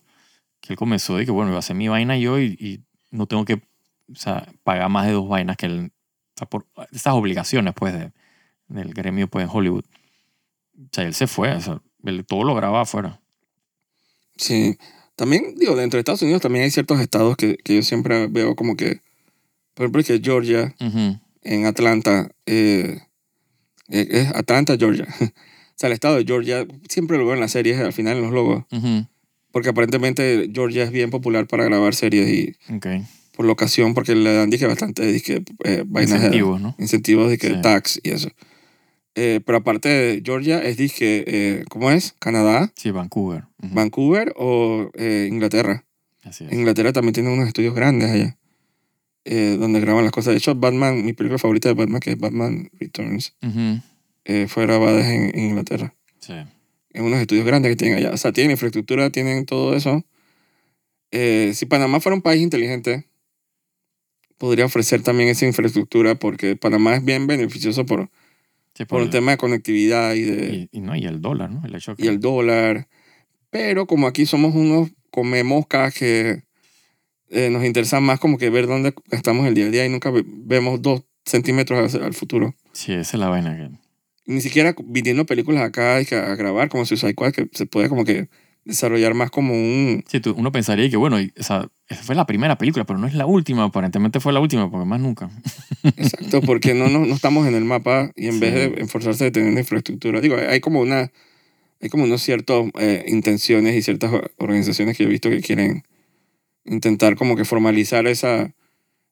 [0.60, 3.26] que él comenzó de que, bueno, iba a hacer mi vaina yo y, y no
[3.26, 5.92] tengo que o sea, pagar más de dos vainas que él,
[6.48, 8.12] por esas obligaciones pues de,
[8.68, 9.84] del gremio pues en Hollywood.
[10.76, 13.20] O sea, él se fue, o sea, él todo lo grababa afuera.
[14.36, 14.76] Sí.
[15.16, 18.56] También, digo, dentro de Estados Unidos también hay ciertos estados que, que yo siempre veo
[18.56, 19.02] como que,
[19.74, 20.74] por ejemplo, que Georgia,
[21.42, 23.00] en Atlanta, eh,
[23.88, 25.06] eh, es Atlanta, Georgia.
[25.20, 28.22] o sea, el estado de Georgia, siempre lo veo en las series, al final en
[28.22, 28.64] los logos,
[29.50, 32.56] porque aparentemente Georgia es bien popular para grabar series y.
[33.32, 36.74] por locación, porque le dan, dije, bastante, dije, eh, vainas de- Incentivos, ¿no?
[36.78, 37.54] incentivos de que Sí.
[37.62, 38.28] tax y eso.
[39.14, 42.14] Eh, pero aparte de Georgia, es, dije, eh, ¿cómo es?
[42.18, 43.44] Canadá, Sí, Vancouver.
[43.62, 45.84] Ujú, Vancouver o eh, Inglaterra.
[46.22, 46.52] Así es.
[46.52, 48.38] Inglaterra también tienen unos estudios grandes allá,
[49.24, 50.32] eh, donde graban las cosas.
[50.32, 53.80] De hecho, Batman, mi película favorita de Batman, que es Batman Returns, Ujú,
[54.24, 56.32] eh, fue grabada en, en Inglaterra, Sí.
[56.94, 58.12] en unos estudios grandes que tienen allá.
[58.12, 60.04] O sea, tienen infraestructura, tienen todo eso.
[61.10, 63.06] Eh, si Panamá fuera un país inteligente,
[64.42, 68.10] podría ofrecer también esa infraestructura porque Panamá es bien beneficioso por,
[68.74, 71.48] Sí, por un el- tema de conectividad y, de, y, y no, y el dólar,
[71.52, 71.64] ¿no?
[71.64, 72.04] El hecho que...
[72.04, 72.88] y el dólar.
[73.50, 76.42] Pero como aquí somos unos come moscas que
[77.30, 80.10] eh, nos interesa más como que ver dónde estamos el día a día y nunca
[80.10, 82.52] ve- vemos dos centímetros hacia- al futuro.
[82.72, 83.56] Sí, esa es la vaina.
[83.56, 83.70] Que...
[84.26, 87.88] Ni siquiera viniendo películas acá y que a grabar como Suicide Squad que se puede
[87.88, 88.28] como que
[88.64, 90.04] desarrollar más como un...
[90.08, 92.98] Sí, tú- uno pensaría que, bueno, y- o sea, esa fue la primera película, pero
[92.98, 93.64] no es la última.
[93.64, 95.30] Aparentemente fue la última, porque más nunca.
[95.96, 98.58] Exacto, porque no, no, no estamos en el mapa y en vez Sí.
[98.58, 101.10] de esforzarse de tener una infraestructura, digo, hay como una,
[101.80, 105.82] hay como unos ciertos eh, intenciones y ciertas organizaciones que he visto que quieren
[106.64, 108.54] intentar como que formalizar esa,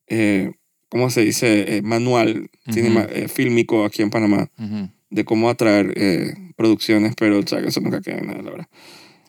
[0.07, 0.53] eh,
[0.89, 1.77] ¿cómo se dice?
[1.77, 2.75] Eh, manual Ujú.
[2.75, 7.61] cinema- eh, fílmico aquí en Panamá Ujú, de cómo atraer eh, producciones, pero o sea,
[7.61, 8.69] que eso nunca queda en nada, la verdad.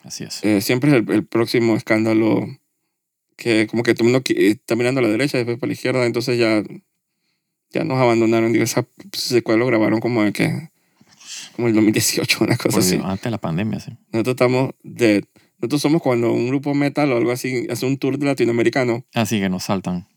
[0.04, 0.42] Así es.
[0.44, 2.46] Eh, siempre es el, el próximo escándalo
[3.36, 5.72] que como que todo el mundo qui- está mirando a la derecha, después para la
[5.74, 6.62] izquierda, entonces ya,
[7.70, 8.52] ya nos abandonaron.
[8.52, 10.70] Digo, esa secuela lo grabaron como de que
[11.56, 12.96] como el 2018, una cosa Por así.
[12.96, 13.92] Dios, antes de la pandemia, sí.
[14.12, 15.24] Nosotros estamos de...
[15.58, 19.04] Nosotros somos cuando un grupo metal o algo así hace un tour latinoamericano.
[19.14, 20.08] Así que nos saltan.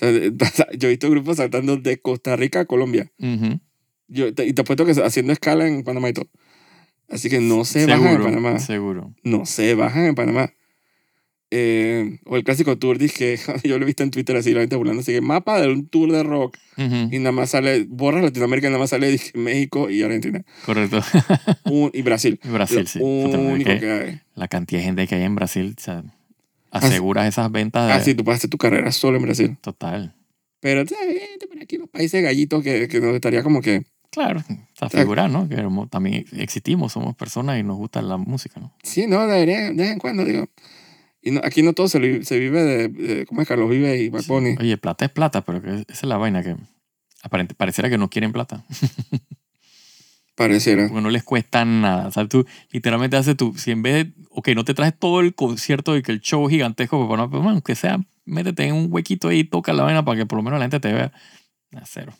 [0.00, 0.32] De-
[0.78, 3.12] yo he visto grupos saltando de Costa Rica a Colombia.
[3.18, 3.60] Ujú.
[4.08, 6.26] Yo, te- y te apuesto que haciendo escala en Panamá y todo.
[7.08, 8.58] Así que no se bajan en Panamá.
[8.58, 9.14] seguro.
[9.22, 10.52] no se bajan en Panamá.
[11.56, 14.74] Eh, o el clásico tour, dije, yo lo he visto en Twitter así, la gente
[14.74, 18.20] burlando, así que mapa de un tour de rock Ujú, y nada más sale, borra
[18.22, 21.00] Latinoamérica y nada más sale dije, México y Argentina Correcto.
[21.66, 22.40] Un- y Brasil.
[22.42, 22.98] Brasil, Lo sí.
[23.00, 24.20] Único que que hay.
[24.34, 26.02] La cantidad de gente que hay en Brasil, o sea,
[26.72, 27.92] aseguras esas ventas de...
[27.92, 29.56] Ah, sí, tú puedes hacer tu carrera solo en Brasil.
[29.60, 30.16] Total.
[30.58, 31.20] Pero ¿sabes?
[31.48, 33.84] Por aquí los países gallitos que, que nos estaría como que,
[34.14, 35.48] Claro, o sea, figurar, ¿no?
[35.48, 35.56] Que
[35.90, 38.72] también existimos, somos personas y nos gusta la música, ¿no?
[38.82, 40.46] sí, no, de vez en cuando, digo.
[41.20, 43.96] Y no, aquí no todo se, li- se vive de, de- ¿cómo es Carlos Vive
[43.96, 44.56] y Bad Bunny?
[44.60, 46.54] Oye, plata es plata, pero que esa es la vaina que
[47.22, 48.64] aparente, pareciera que no quieren plata.
[50.36, 50.88] Pareciera.
[50.88, 52.08] Porque no les cuesta nada.
[52.08, 55.20] O sea, tú literalmente haces tú, si en vez de, ok, no te traes todo
[55.20, 58.74] el concierto y que el show gigantesco, pero bueno, pero, bueno, aunque sea, métete en
[58.74, 60.92] un huequito ahí y toca la vaina para que por lo menos la gente te
[60.92, 61.12] vea.
[61.76, 62.12] A cero.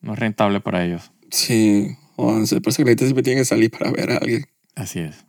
[0.00, 1.10] No es rentable para ellos.
[1.30, 4.46] Sí, jodanse, por eso que la gente siempre tiene que salir para ver a alguien.
[4.74, 5.24] Así es.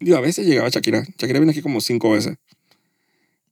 [0.00, 1.02] Digo, a veces llegaba Shakira.
[1.18, 2.36] Shakira vino aquí como cinco veces.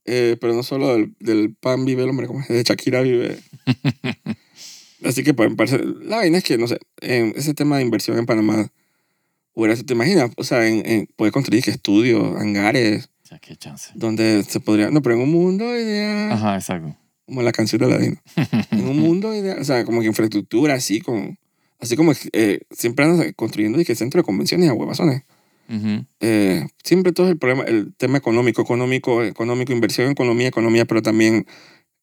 [0.05, 3.39] Eh, pero no solo del, del pan vive el hombre, como de Shakira vive.
[5.05, 8.17] Así que, pues, parece, la vaina es que, no sé, en ese tema de inversión
[8.17, 8.71] en Panamá,
[9.85, 10.31] ¿te imaginas?
[10.37, 13.91] O sea, en, en poder construir que estudios, hangares, O sea, qué chance.
[13.95, 16.95] donde se podría, no, pero en un mundo ideal, Ajá, exacto.
[17.25, 18.17] Como la canción de Ladino,
[18.71, 21.37] en un mundo ideal, o sea, como que infraestructura, así, con,
[21.79, 25.23] así como eh, siempre andan construyendo y que centro de convenciones a huevazones.
[26.19, 31.01] Eh, siempre todo es el problema, el tema económico, económico, económico, inversión, economía, economía, pero
[31.01, 31.47] también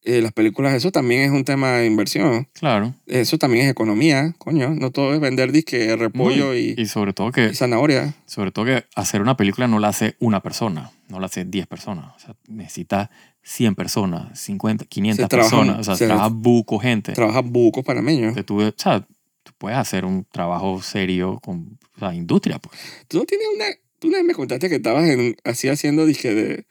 [0.03, 2.49] eh, las películas, eso también es un tema de inversión.
[2.55, 2.95] Claro.
[3.07, 4.71] Eso también es economía, coño.
[4.71, 8.15] No todo es vender disque, repollo y, Y sobre todo que y zanahoria.
[8.25, 11.67] Sobre todo que hacer una película no la hace una persona, no la hace 10
[11.67, 12.07] personas.
[12.17, 13.11] O sea, necesita
[13.43, 15.81] 100 personas, 50, 500 Se trabajan- personas.
[15.81, 17.13] O sea, se- trabaja buco gente.
[17.13, 18.35] Trabaja bucos panameños.
[18.35, 19.01] que tú, o sea,
[19.43, 22.79] tú puedes hacer un trabajo serio con o sea, industria, pues.
[23.09, 23.67] Tú no tienes una...
[23.99, 26.67] Tú una vez me contaste que estabas en, así haciendo disque de...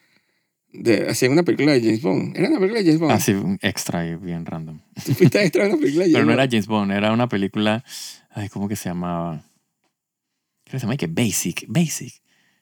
[0.73, 2.35] de hacían una película de James Bond.
[2.35, 3.11] Era una película de James Bond.
[3.11, 4.79] Así, un extra bien random.
[5.05, 6.39] Tú fuiste extra una película de James Pero no Bond.
[6.39, 7.83] era James Bond, era una película,
[8.31, 9.43] ay, ¿cómo que se llamaba?
[10.63, 12.13] Creo que se llama que Basic, Basic.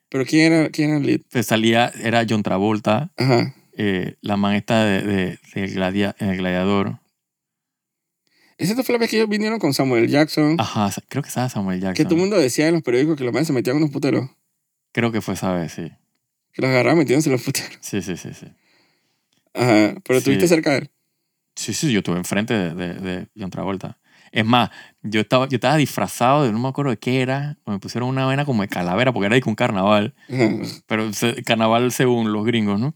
[0.09, 1.21] Pero ¿quién era, quién era el lead?
[1.31, 3.53] Pues salía, era John Travolta, Ajá.
[3.77, 6.99] Eh, la man esta de, de, de Gladia- eh, Gladiador.
[8.57, 10.55] Esa fue la vez que ellos vinieron con Samuel Jackson.
[10.59, 12.05] Ajá, creo que estaba Samuel que Jackson.
[12.05, 14.29] todo el mundo decía en los periódicos que los manes se metían unos puteros.
[14.93, 15.91] Creo que fue esa vez, sí.
[16.53, 17.77] Que los agarraban metiéndose en los puteros.
[17.81, 18.47] Sí, sí, sí, sí.
[19.53, 19.93] Ajá.
[20.03, 20.31] Pero Sí.
[20.31, 20.91] estuviste cerca de él.
[21.55, 23.99] Sí, sí, yo estuve enfrente de, de, de John Travolta.
[24.31, 24.69] Es más,
[25.03, 27.57] yo estaba, yo estaba disfrazado de no me acuerdo de qué era.
[27.65, 30.15] Me pusieron una vena como de calavera porque era de que un carnaval.
[30.87, 31.09] Pero
[31.45, 32.95] carnaval según los gringos, ¿no?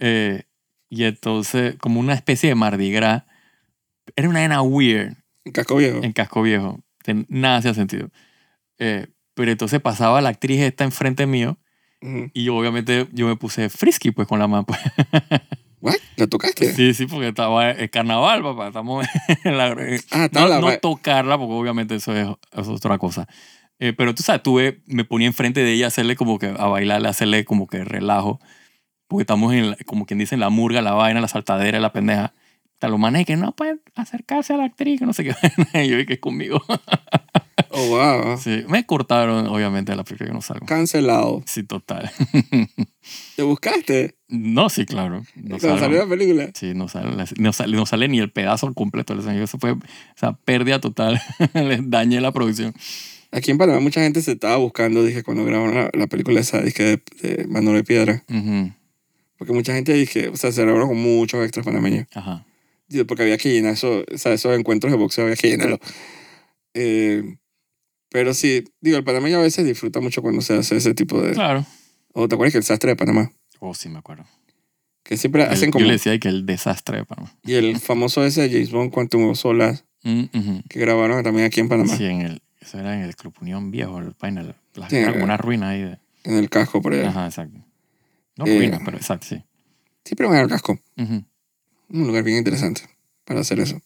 [0.00, 0.42] Eh,
[0.88, 3.22] y entonces, como una especie de Mardi Gras.
[4.16, 6.02] Era una vena weird En casco viejo.
[6.02, 6.80] en casco viejo.
[7.28, 8.10] Nada hacía sentido.
[8.78, 11.58] Eh, pero entonces pasaba la actriz esta enfrente mío
[12.02, 12.30] Ujú.
[12.34, 14.64] y yo obviamente yo me puse frisky pues con la mano.
[14.66, 14.80] pues.
[15.80, 15.94] ¿What?
[16.16, 16.74] ¿La tocaste?
[16.74, 18.68] Sí, sí, porque estaba el carnaval, papá.
[18.68, 19.06] Estamos
[19.44, 19.66] en la...
[20.10, 23.26] Ah, estaba No, la no tocarla, porque obviamente eso es, es otra cosa.
[23.78, 26.66] Eh, pero tú sabes, tuve, me ponía enfrente de ella a hacerle como que, a
[26.66, 28.40] bailarle, a hacerle como que relajo.
[29.10, 32.32] Porque estamos en, como quien dice, en la murga, la vaina, la saltadera, la pendeja.
[32.78, 35.34] Te lo maneja que no pueden acercarse a la actriz, que no sé qué.
[35.88, 36.62] Yo vi que es conmigo.
[37.72, 38.36] Oh, wow.
[38.36, 40.66] Sí, me cortaron, obviamente, la película que no salgo.
[40.66, 41.42] Cancelado.
[41.46, 42.10] Sí, total.
[43.36, 44.16] ¿Te buscaste?
[44.28, 45.22] No, sí, claro.
[45.36, 46.50] No salió la película.
[46.54, 49.14] Sí, no sale, no, sale, no sale ni el pedazo completo.
[49.14, 49.78] Eso fue, o
[50.16, 51.20] sea, pérdida total.
[51.54, 52.74] Les dañé la producción.
[53.30, 56.60] Aquí en Panamá mucha gente se estaba buscando, dije, cuando grabaron la, la película esa,
[56.62, 58.24] dije, de, de Manuel de Piedra.
[58.28, 58.72] Ujú,
[59.40, 62.06] Porque mucha gente, dije, o sea, se grabaron con muchos extras panameños.
[62.14, 62.44] Ajá.
[62.88, 65.78] Digo, Porque había que llenar eso, o sea, esos encuentros de boxeo, había que llenarlos.
[66.74, 67.36] Eh,
[68.10, 71.32] pero sí, digo, el panameño a veces disfruta mucho cuando se hace ese tipo de...
[71.32, 71.64] Claro.
[72.12, 73.32] ¿O te acuerdas que el sastre de Panamá?
[73.60, 74.24] Oh, sí, me acuerdo.
[75.04, 75.80] Que siempre El- hacen como...
[75.84, 77.32] Yo le decía que el desastre de Panamá.
[77.44, 80.24] Y el famoso ese de James Bond, Quantum of Solace, Mm,
[80.70, 83.70] que grabaron también aquí en Panamá, Sí, en el, eso era en el Club Unión
[83.70, 85.24] Viejo, el vaina, la- la- Sí, era como eh.
[85.24, 85.82] una ruina ahí.
[85.82, 87.10] De, en el casco por allá.
[87.10, 87.58] ajá, exacto.
[88.40, 88.56] No Eh.
[88.58, 89.44] ruina, pero exacto, sí.
[90.04, 90.78] Siempre van al casco.
[90.96, 91.24] Ujú.
[91.90, 92.82] Un lugar bien interesante
[93.24, 93.80] para hacer eso.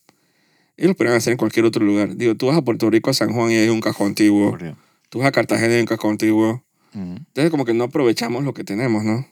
[0.77, 2.17] Ellos lo podrían hacer en cualquier otro lugar.
[2.17, 4.57] Digo, tú vas a Puerto Rico, a San Juan y hay un cajón antiguo.
[5.09, 6.65] Tú vas a Cartagena y hay un cajón antiguo.
[6.95, 9.27] Entonces, como que no aprovechamos lo que tenemos, ¿no?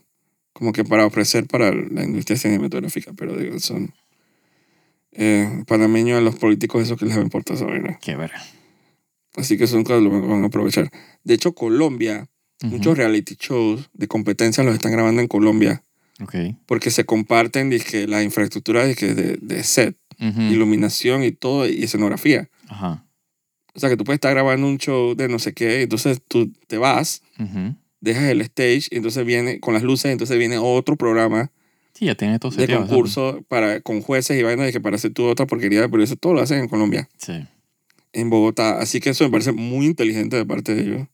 [0.52, 3.12] Como que para ofrecer para la industria cinematográfica.
[3.16, 3.94] Pero digo, son
[5.12, 7.98] eh, panameños a los políticos, eso que les importa esa vaina.
[8.00, 8.42] Qué verga.
[9.36, 10.90] Así que eso nunca lo van a aprovechar.
[11.24, 12.28] De hecho, Colombia,
[12.64, 15.82] Muchos reality shows de competencia los están grabando en Colombia
[16.66, 19.96] porque se comparten dizque, la infraestructura dizque, de, de set,
[20.50, 22.48] iluminación y todo, y escenografía.
[22.68, 23.04] Ajá.
[23.74, 26.52] O sea, que tú puedes estar grabando un show de no sé qué, entonces tú
[26.68, 27.22] te vas,
[28.00, 31.50] dejas el stage, y entonces viene con las luces, entonces viene otro programa
[31.94, 32.80] Sí, ya tiene todo de sentido.
[32.86, 36.16] concurso para, con jueces y vainas de que para hacer tú otra porquería, pero eso
[36.16, 37.32] todo lo hacen en Colombia, Sí.
[38.12, 38.78] en Bogotá.
[38.80, 41.08] Así que eso me parece muy inteligente de parte de ellos.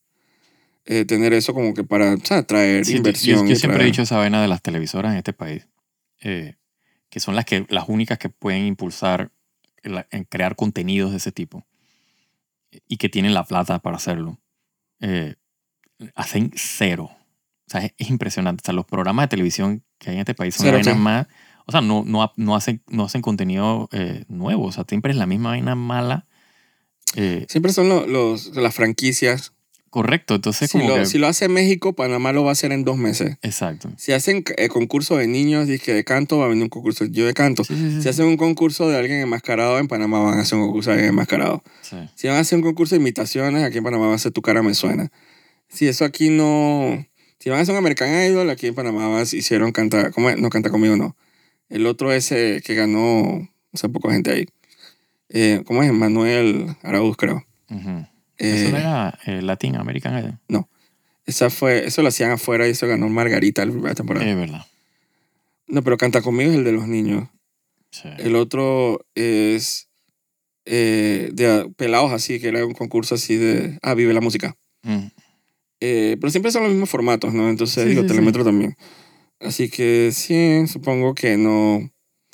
[0.90, 3.46] Eh, tener eso como que para o sea, traer Sí, yo- inversión.
[3.46, 5.68] Yo, siempre he dicho esa vaina de las televisoras en este país,
[6.22, 6.56] eh,
[7.10, 9.30] que son las, que, las únicas que pueden impulsar
[9.82, 11.66] la- en crear contenidos de ese tipo
[12.88, 14.38] y que tienen la plata para hacerlo.
[15.00, 15.34] Eh,
[16.14, 17.10] hacen cero.
[17.66, 18.62] O sea, es, es impresionante.
[18.62, 21.26] O sea, los programas de televisión que hay en este país son vainas más...
[21.66, 24.64] O sea, no, no, no, hacen, no hacen contenido eh, nuevo.
[24.64, 26.26] O sea, siempre es la misma vaina mala.
[27.48, 29.52] Siempre son lo- los, las franquicias.
[29.90, 30.34] Correcto.
[30.36, 31.06] Entonces, Si como lo, que...
[31.06, 33.36] si lo hace México, Panamá lo va a hacer en dos meses.
[33.42, 33.90] Exacto.
[33.96, 37.26] Si hacen eh, concurso de niños, dizque de canto, va a venir un concurso yo
[37.26, 37.64] de canto.
[37.64, 40.58] Sí, sí, sí, Si hacen un concurso de alguien enmascarado, en Panamá van a hacer
[40.58, 41.62] un concurso de alguien enmascarado.
[42.14, 44.42] Si van a hacer un concurso de imitaciones, aquí en Panamá va a ser Tu
[44.42, 45.10] cara me suena.
[45.68, 47.06] Si eso aquí no...
[47.40, 50.10] Si van a hacer un American Idol, aquí en Panamá va- hicieron Canta...
[50.10, 50.38] ¿Cómo es?
[50.38, 51.16] No, Canta Conmigo, no.
[51.68, 54.46] El otro ese que ganó, hace poco gente ahí.
[55.28, 55.92] Eh, ¿Cómo es?
[55.92, 57.44] Manuel Araúz, creo.
[57.70, 58.06] Ujú.
[58.38, 60.38] Eh, Eso no era eh, Latin American Idol.
[61.26, 64.26] esa fue, eso lo hacían afuera y eso ganó Margarita la primera temporada.
[64.28, 64.64] Es verdad.
[65.66, 67.28] No, pero Canta Conmigo es el de los niños.
[67.90, 68.08] Sí.
[68.18, 69.88] El otro es
[70.64, 73.78] eh, de pelados así, que era un concurso así de...
[73.82, 74.56] Ah, Vive la Música.
[74.82, 75.06] Mm.
[75.80, 77.48] Eh, pero siempre son los mismos formatos, ¿no?
[77.48, 78.08] Entonces, Sí, digo, sí.
[78.08, 78.76] Telemetro también.
[79.40, 81.90] Así que sí, supongo que no.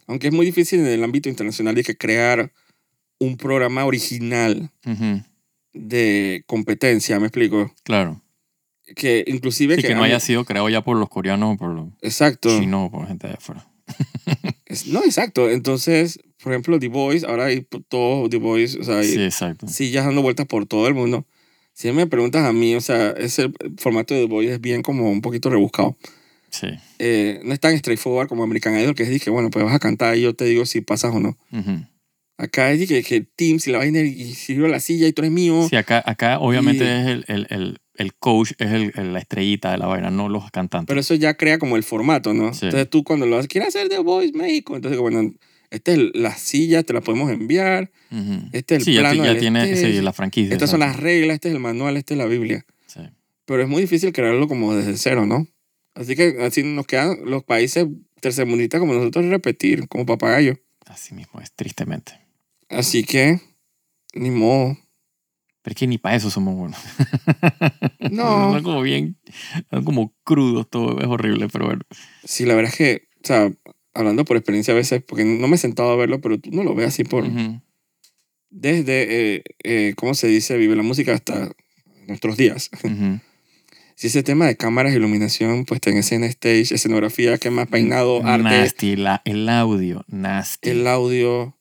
[0.07, 2.53] Aunque es muy difícil en el ámbito internacional de que crear
[3.19, 5.23] un programa original Ujú.
[5.75, 7.73] De competencia, ¿me explico?
[7.83, 8.21] Claro.
[8.97, 11.89] Que inclusive Sí, que no haya sido creado ya por los coreanos o por los
[12.03, 12.49] Exacto.
[12.61, 13.67] chinos o por gente de afuera.
[14.67, 15.51] Es- no, exacto.
[15.51, 19.23] Entonces, por ejemplo, The Voice, ahora hay p- todo The Voice, o sea, hay Sí,
[19.23, 19.69] exacto.
[19.69, 21.27] sillas dando vueltas por todo el mundo.
[21.75, 25.11] Si me preguntas a mí, o sea, ese formato de The Voice es bien como
[25.11, 25.97] un poquito rebuscado.
[26.51, 26.69] Sí.
[27.01, 29.81] eh, no es tan straightforward como American Idol, que es dije, bueno, pues vas a
[29.81, 31.37] cantar y yo te digo si pasas o no.
[31.53, 31.85] Ujú.
[32.37, 35.23] Acá es que, que el team, si la vaina y sirvió la silla y tú
[35.23, 35.67] eres mío.
[35.71, 39.71] Sí, acá, acá obviamente Y- es el, el, el, el coach, es el, la estrellita
[39.71, 40.89] de la vaina, no los cantantes.
[40.89, 42.53] Pero eso ya crea como el formato, ¿no?
[42.53, 42.67] Sí.
[42.67, 44.75] Entonces tú cuando lo haces, ¿quieres hacer The Voice México?
[44.75, 45.33] Entonces, bueno,
[45.71, 47.93] esta es la silla, te la podemos enviar.
[48.11, 48.49] Ujú.
[48.53, 49.93] Este es el sí, ya, plano ya del tiene stage.
[49.95, 50.53] sí, la franquicia.
[50.55, 52.67] Estas son las reglas, este es el manual, esta es la Biblia.
[52.87, 53.01] Sí.
[53.45, 55.47] Pero es muy difícil crearlo como desde cero, ¿no?
[55.95, 57.87] Así que así nos quedan los países
[58.21, 60.59] tercermundistas como nosotros repetir, como papagayo.
[60.87, 62.13] Así mismo es, tristemente.
[62.69, 63.41] Así que,
[64.15, 64.77] ni modo.
[65.63, 66.79] Pero es que ni para eso somos buenos.
[68.11, 68.53] No.
[68.53, 69.17] Son como bien,
[69.71, 71.81] son como crudos, todo es horrible, pero bueno.
[72.25, 73.51] Sí, la verdad es que, o sea,
[73.95, 76.65] hablando por experiencia a veces, porque no me he sentado a verlo, pero tú no
[76.65, 77.25] lo ves así por...
[77.25, 77.61] Ujú.
[78.51, 80.57] Desde, eh, eh, ¿cómo se dice?
[80.59, 81.51] Vive la música hasta
[82.07, 82.71] nuestros días.
[82.85, 83.21] Ujú.
[83.97, 88.43] Si ese tema de cámaras, iluminación, pues en escena stage, escenografía, que más peinado, arte,
[88.43, 90.71] Nasty, la- el audio, nasty.
[90.71, 91.57] el audio,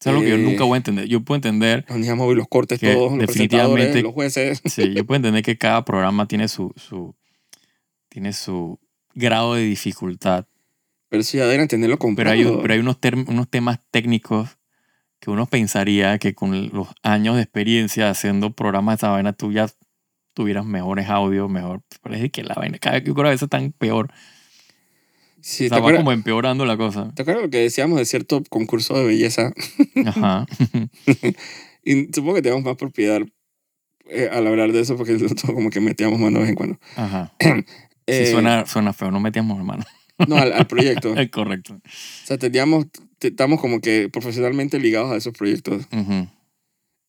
[0.00, 1.06] es algo que yo eh, nunca voy a entender.
[1.08, 4.60] Yo puedo entender, los ninjas móviles, los cortes, Que todos, los definitivamente- los jueces.
[4.64, 7.14] sí, yo puedo entender que cada programa tiene su, su,
[8.08, 8.78] tiene su
[9.14, 10.46] grado de dificultad.
[11.08, 12.32] Pero sí, ya deben tenerlo Pero comprado.
[12.32, 14.58] hay, pero hay unos, term- unos temas técnicos
[15.20, 19.50] que uno pensaría que con los años de experiencia haciendo programas de esa vaina tú
[19.52, 19.66] ya
[20.34, 21.80] tuvieras mejores audios, mejor.
[22.02, 24.10] Parece que la vaina cada vez que ocurre a veces están peor.
[25.48, 27.12] Sí, o ¿te, sea, va acuerdas, como empeorando la cosa.
[27.14, 29.52] ¿te acuerdas lo que decíamos de cierto concurso de belleza?
[30.06, 30.44] Ajá.
[31.84, 33.20] Y supongo que tenemos más propiedad
[34.08, 36.78] eh, al hablar de eso porque nosotros como que metíamos mano de vez en cuando.
[36.96, 37.32] Ajá.
[38.08, 39.82] Eh, Sí, suena, suena feo, no metíamos hermano.
[40.28, 41.12] No, al, al proyecto.
[41.32, 41.74] Correcto.
[41.74, 41.80] O
[42.24, 42.86] sea, teníamos,
[43.18, 45.88] te- estamos como que profesionalmente ligados a esos proyectos.
[45.92, 46.28] Ujú.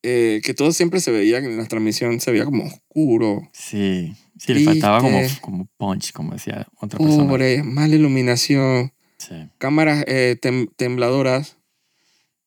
[0.04, 4.14] Eh, que todo siempre se veía, en la transmisión se veía como oscuro, Sí.
[4.40, 7.28] Sí, le faltaba como, como punch, como decía otra persona.
[7.28, 9.34] pobre, mala iluminación, Sí.
[9.58, 11.58] cámaras eh, tem- tembladoras,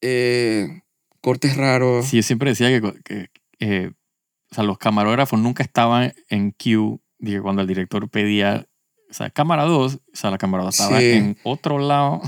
[0.00, 0.82] eh,
[1.20, 2.06] cortes raros.
[2.06, 3.90] Sí, yo siempre decía que, que, eh,
[4.50, 6.98] o sea, los camarógrafos nunca estaban en queue.
[7.42, 8.66] Cuando el director pedía,
[9.10, 11.10] o sea, cámara 2, o sea, la cámara 2 estaba Sí.
[11.10, 12.22] en otro lado.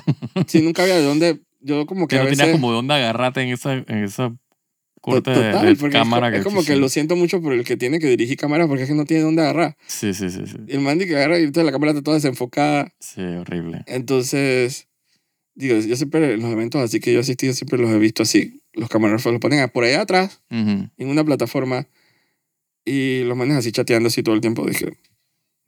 [0.48, 2.38] Sí, nunca había de dónde, yo como que Que a no veces...
[2.38, 4.34] tenías como de dónde agarrarte en esa, en esa
[5.02, 6.30] corte Total, de, porque es cámara.
[6.30, 6.78] co- es, como que sí.
[6.80, 9.22] lo siento mucho por el que tiene que dirigir cámaras porque es que no tiene
[9.24, 9.76] dónde agarrar.
[9.86, 10.56] Sí, sí, sí, sí.
[10.68, 12.94] El man que agarra y entonces la cámara está toda desenfocada.
[13.00, 13.82] Sí, horrible.
[13.86, 14.88] Entonces,
[15.54, 18.62] digo, yo siempre los eventos así que yo he asistido siempre los he visto así.
[18.72, 20.88] Los camarógrafos los ponen por allá atrás Ujú.
[20.96, 21.86] en una plataforma
[22.84, 24.66] y los manes así chateando así todo el tiempo.
[24.66, 24.96] Dije,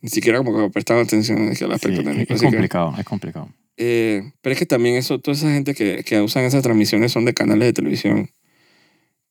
[0.00, 2.34] ni siquiera como que prestaban atención dije, al aspecto técnico.
[2.34, 3.48] es que, complicado, es complicado.
[3.76, 7.24] eh, pero es que también eso, toda esa gente que, que usan esas transmisiones son
[7.24, 8.30] de canales de televisión.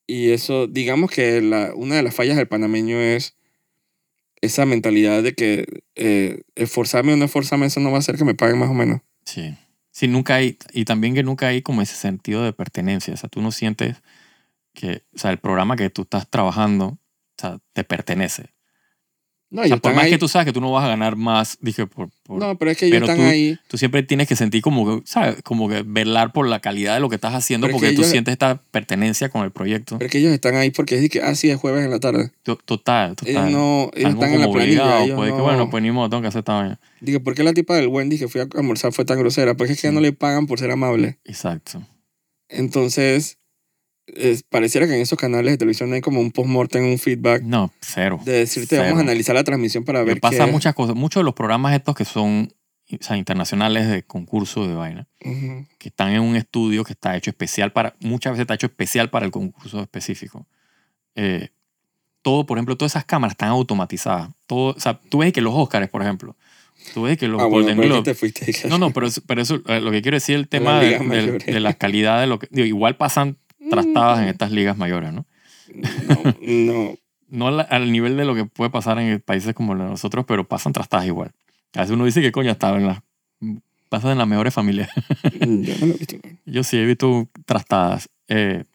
[0.08, 3.36] Y eso, digamos que la, una de las fallas del panameño es
[4.42, 8.26] esa mentalidad de que eh, esforzarme o no esforzarme, eso no va a hacer que
[8.26, 9.02] me paguen más o menos.
[9.26, 9.56] Sí.
[9.92, 13.14] Sí, nunca hay, y también que nunca hay como ese sentido de pertenencia.
[13.14, 14.02] O sea, tú no sientes
[14.74, 17.00] que, o sea, el programa que tú estás trabajando, o
[17.38, 18.53] sea, te pertenece.
[19.54, 20.10] No, O sea, por más ahí.
[20.10, 22.72] que tú sabes que tú no vas a ganar más, dije, por, por- No, pero
[22.72, 23.60] es que ellos pero están tú- ahí.
[23.68, 25.44] tú siempre tienes que sentir como que, ¿sabes?
[25.44, 27.96] Como que velar por la calidad de lo que estás haciendo Pero es porque que
[27.96, 30.00] tú ellos- sientes esta pertenencia con el proyecto.
[30.00, 31.92] Pero es que ellos están ahí porque es de que, ah, sí, es jueves en
[31.92, 32.32] la tarde.
[32.42, 33.32] To- Total, total.
[33.32, 35.04] Ellos no, ellos están en la como planilla.
[35.04, 36.80] ellos pues, que no- bueno, pues ni modo, tengo que hacer esta vaina.
[37.00, 39.54] Dije, ¿por qué la tipa del Wendy que fui a almorzar fue tan grosera?
[39.54, 39.94] Porque es que Sí.
[39.94, 41.20] no le pagan por ser amable.
[41.26, 41.84] Exacto.
[42.50, 43.38] Entonces,
[44.08, 47.72] es- pareciera que en esos canales de televisión hay como un post-mortem, un feedback No,
[47.82, 48.20] cero.
[48.26, 49.00] de decirte, vamos Cero.
[49.00, 50.52] a analizar la transmisión para ver pasa qué...
[50.52, 50.96] muchas cosas.
[50.96, 52.54] Muchos de los programas estos que son
[52.92, 55.66] o sea, internacionales de concurso de vaina, Ujú.
[55.80, 59.10] que están en un estudio que está hecho especial para, muchas veces está hecho especial
[59.10, 60.46] para el concurso específico.
[61.16, 61.50] Eh,
[62.22, 64.30] todo, por ejemplo, todas esas cámaras están automatizadas.
[64.48, 66.36] Todo, o sea, tú ves que los Oscars, por ejemplo,
[66.94, 69.62] tú ves que los Ah, bueno, Golden pero aquí Globes, No, no, pero, pero eso,
[69.68, 72.48] eh, lo que quiero decir el tema de, de- de la calidad de lo que...
[72.52, 73.38] digo, igual pasan
[73.74, 74.24] trastadas Mm.
[74.24, 75.26] en estas ligas mayores, ¿no?
[76.08, 76.96] No, no.
[77.34, 80.72] No al, al nivel de lo que puede pasar en países como nosotros, pero pasan
[80.72, 81.32] trastadas igual.
[81.74, 83.00] A veces uno dice que coño, estaba en las...
[83.90, 84.90] Pasa en las mejores familias.
[85.42, 85.48] Yo
[85.80, 86.16] no lo he visto.
[86.46, 88.08] Yo sí he visto trastadas.
[88.28, 88.66] eh,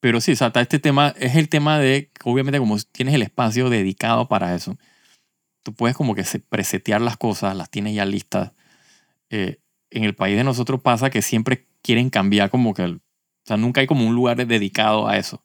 [0.00, 3.22] pero sí, o sea, está este tema es el tema de, obviamente como tienes el
[3.22, 4.76] espacio dedicado para eso,
[5.62, 8.52] tú puedes como que se- presetear las cosas, las tienes ya listas.
[9.30, 9.56] Eh,
[9.90, 13.00] en el país de nosotros pasa que siempre quieren cambiar como que, el-
[13.44, 15.44] o sea, nunca hay como un lugar dedicado a eso.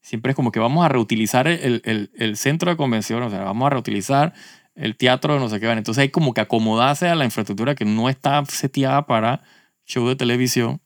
[0.00, 3.40] Siempre es como que vamos a reutilizar el, el, el centro de convención, o sea,
[3.40, 4.32] vamos a reutilizar
[4.74, 5.70] el teatro no sé qué.
[5.70, 9.42] Entonces hay como que acomodarse a la infraestructura que no está seteada para
[9.84, 10.80] show de televisión.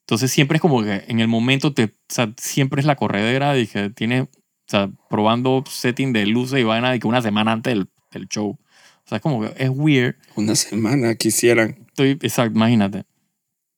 [0.00, 3.52] Entonces siempre es como que en el momento te, o sea, siempre es la corredera
[3.52, 4.28] de que tienes, o
[4.66, 8.58] sea, probando setting de luces y vaina que una semana antes del, del show.
[9.04, 10.16] O sea, es como que es weird.
[10.34, 13.04] Una semana quisieran Estoy, exacto, imagínate.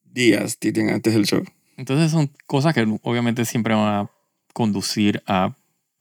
[0.04, 1.42] días tienen antes del show.
[1.82, 4.10] Entonces son cosas que obviamente siempre van a
[4.52, 5.56] conducir a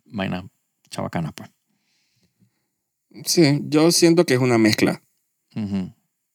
[0.05, 0.43] vainas
[0.91, 1.49] chabacanas, pues.
[3.25, 5.01] Sí, yo siento que es una mezcla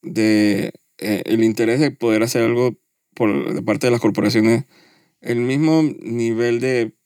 [0.03, 2.77] de eh, el interés de poder hacer algo
[3.15, 4.65] por de parte de las corporaciones,
[5.21, 6.97] el mismo nivel de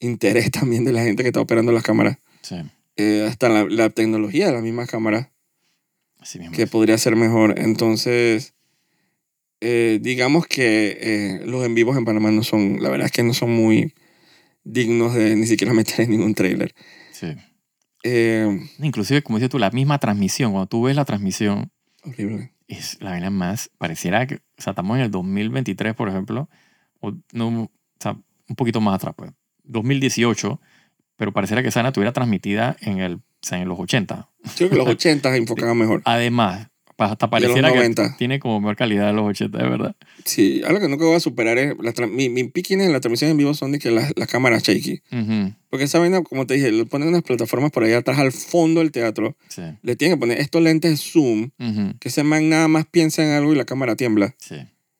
[0.00, 2.56] interés también de la gente que está operando las cámaras, Sí,
[2.96, 5.28] eh, hasta la, la tecnología de las mismas cámaras
[6.20, 6.56] así mismo.
[6.56, 7.58] que podría ser mejor.
[7.58, 8.54] Entonces,
[9.60, 13.22] eh, digamos que eh, los en vivos en Panamá no son, la verdad es que
[13.22, 13.94] no son muy
[14.64, 16.74] dignos de ni siquiera meter en ningún trailer.
[17.12, 17.28] Sí.
[18.02, 21.70] Eh, Inclusive, como dices tú, la misma transmisión, cuando tú ves la transmisión,
[22.04, 22.52] horrible.
[22.68, 26.48] es la vaina más, pareciera que, o sea, estamos en el 2023, por ejemplo,
[27.00, 28.16] o, no, o sea,
[28.48, 29.32] un poquito más atrás, pues,
[29.64, 30.60] 2018,
[31.16, 34.28] pero pareciera que esa vaina estuviera transmitida en, el, o sea, en los 80.
[34.56, 36.02] Yo creo que los 80 se enfocaban mejor.
[36.04, 36.68] Además,
[36.98, 38.16] hasta pareciera que 90.
[38.16, 39.96] tiene como mejor calidad de los 80, de verdad.
[40.24, 43.30] Sí, algo que nunca voy a superar es, la tra- mi, mi en la transmisión
[43.30, 45.02] en vivo son de que las, las cámaras shaky.
[45.12, 48.32] Ujú, Porque esa vaina, como te dije, le ponen unas plataformas por allá atrás al
[48.32, 49.36] fondo del teatro.
[49.48, 49.62] Sí.
[49.82, 53.30] Le tienen que poner estos lentes zoom, ujú, que ese man nada más piensa en
[53.32, 54.34] algo y la cámara tiembla.
[54.38, 54.56] sí.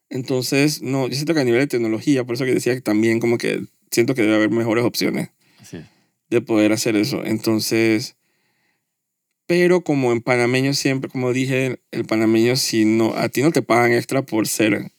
[0.09, 3.19] Entonces, no, yo siento que a nivel de tecnología, por eso que decía que también
[3.19, 5.31] como que siento que debe haber mejores opciones
[5.61, 5.81] es.
[6.29, 7.25] de poder hacer eso.
[7.25, 8.15] Entonces,
[9.47, 13.61] pero como en panameño siempre, como dije, el panameño si no, a ti no te
[13.61, 14.91] pagan extra por ser,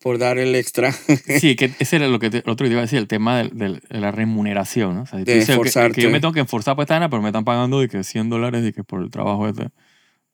[0.00, 0.92] por dar el extra,
[1.40, 3.36] Sí, que ese era lo que te- el otro día iba a decir, el tema
[3.38, 5.02] del- del- de, la remuneración, ¿no?
[5.02, 6.00] O sea, tú De dices que- que, esforzarte.
[6.00, 8.72] yo me tengo que esforzar vaina, pero me están pagando de que 100 dólares de
[8.72, 9.68] que por el trabajo este.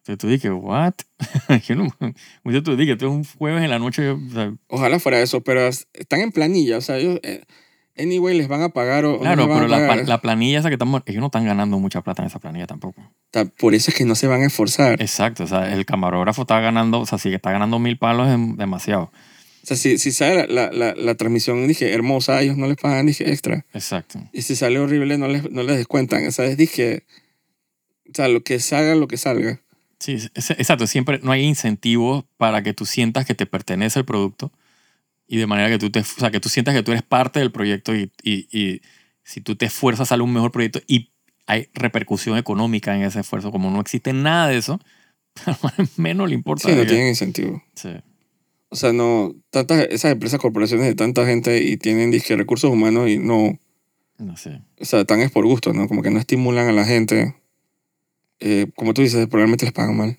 [0.04, 0.94] Entonces tú dices, ¿what?
[1.66, 1.88] yo no,
[2.42, 5.40] mucho tú dices, esto es un jueves en la noche, o sea, ojalá fuera eso,
[5.42, 7.42] pero es- están en planilla, o sea, ellos, eh,
[7.96, 11.20] anyway, les van a pagar o claro, no pero la, planilla esa que estamos, ellos
[11.20, 13.02] no están ganando mucha plata en esa planilla tampoco.
[13.30, 15.00] Ta- Por eso es que no se van a esforzar.
[15.00, 18.56] Exacto, o sea, el camarógrafo está ganando, o sea, si está ganando mil palos es
[18.56, 19.10] demasiado.
[19.62, 23.30] O sea, si, si sale la, la, transmisión, dije, hermosa, ellos no les pagan, dije,
[23.30, 23.64] extra.
[23.72, 24.18] Exacto.
[24.32, 26.26] Y si sale horrible, no les, no les descuentan.
[26.26, 27.04] O sea, dije,
[28.08, 29.60] o sea, lo que salga, lo que salga.
[30.00, 30.88] Sí, es- exacto.
[30.88, 34.50] Siempre no hay incentivos para que tú sientas que te pertenece el producto
[35.32, 37.38] y de manera que tú, te, o sea, que tú sientas que tú eres parte
[37.40, 38.82] del proyecto y, y, y
[39.24, 41.10] si tú te esfuerzas sale un mejor proyecto y
[41.46, 43.50] hay repercusión económica en ese esfuerzo.
[43.50, 44.78] Como no existe nada de eso,
[45.96, 46.68] menos le importa.
[46.68, 47.62] Sí, no que- tienen incentivo.
[47.74, 47.88] Sí,
[48.68, 53.08] O sea, no, tantas, esas empresas, corporaciones de tanta gente y tienen, dije, recursos humanos
[53.08, 53.58] y no,
[54.18, 54.60] no sé.
[54.80, 55.88] o sea, tan es por gusto, ¿no?
[55.88, 57.34] Como que no estimulan a la gente.
[58.40, 60.18] Eh, como tú dices, probablemente les pagan mal.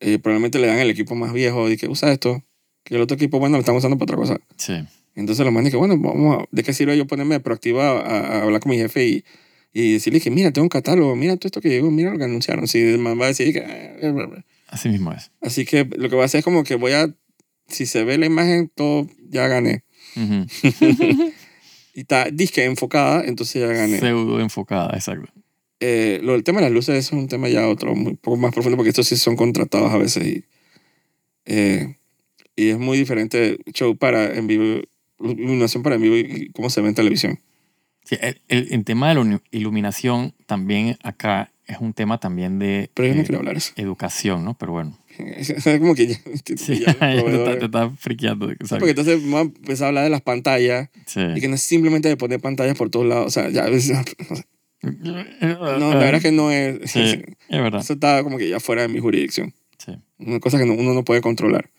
[0.00, 2.42] Eh, probablemente le dan el equipo más viejo y que usa esto,
[2.84, 4.40] que el otro equipo, bueno, lo están usando para otra cosa.
[4.56, 4.74] Sí,
[5.16, 8.42] Entonces los manes que, bueno, vamos a, ¿de qué sirve yo ponerme proactiva a, a
[8.42, 9.24] hablar con mi jefe y,
[9.72, 12.24] y decirle que, mira, tengo un catálogo, mira todo esto que llegó, mira lo que
[12.24, 12.68] anunciaron?
[12.68, 13.60] Si el man va a decir que...
[13.60, 14.44] "Ah, bla, bla".
[14.68, 15.30] así mismo es.
[15.40, 17.12] Así que lo que voy a hacer es como que voy a,
[17.68, 19.84] si se ve la imagen, todo, ya gané.
[20.16, 20.46] Ujú.
[21.96, 24.00] Y está disque enfocada, entonces ya gané.
[24.00, 25.32] Pseudo enfocada, exacto.
[25.78, 28.36] Eh, lo del tema de las luces eso es un tema ya otro, un poco
[28.36, 30.44] más profundo, porque estos sí son contratados a veces y,
[31.44, 31.94] eh,
[32.56, 34.80] y es muy diferente show para en vivo,
[35.20, 37.40] iluminación para en vivo y cómo se ve en televisión.
[38.04, 42.90] Sí, el, el- el tema de la iluminación también acá es un tema también de
[42.92, 43.72] Pero yo no eh, hablar eso.
[43.76, 44.52] educación, ¿no?
[44.58, 44.98] Pero bueno.
[45.18, 46.16] Es como que ya,
[46.56, 48.50] Sí, ya te, te está friqueando.
[48.50, 48.76] exacto.
[48.80, 51.20] porque entonces vamos a empezar a hablar de las pantallas Sí.
[51.34, 53.26] y que no es simplemente de poner pantallas por todos lados.
[53.28, 53.66] O sea, ya,
[54.82, 56.90] no, No, la verdad es que no es.
[56.90, 57.80] Sí, es verdad.
[57.80, 59.54] Eso está como que ya fuera de mi jurisdicción.
[59.78, 59.92] Sí.
[60.18, 61.70] Una cosa que no- uno no puede controlar.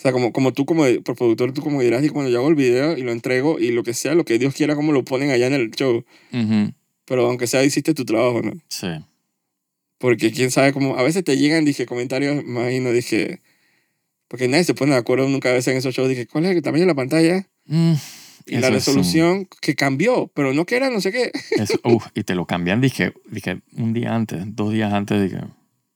[0.00, 2.54] O sea, como, como tú, como productor, tú como dirás, y cuando yo hago el
[2.54, 5.30] video y lo entrego y lo que sea, lo que Dios quiera, como lo ponen
[5.30, 6.04] allá en el show.
[6.32, 6.72] Ujú,
[7.04, 8.52] Pero aunque sea, hiciste tu trabajo, ¿no?
[8.68, 8.86] Sí.
[9.98, 10.96] Porque quién sabe cómo.
[10.96, 13.42] A veces te llegan, dije, comentarios, imagino, dije.
[14.28, 16.08] Porque nadie se pone de acuerdo nunca a veces en esos shows.
[16.08, 17.46] Dije, ¿cuál es el tamaño de la pantalla?
[17.66, 17.92] Mm,
[18.46, 21.30] Y la eso es un- resolución que cambió, pero no que era no sé qué.
[21.50, 21.78] eso-
[22.14, 25.42] y te lo cambian, dije, dije, un día antes, dos días antes, dije.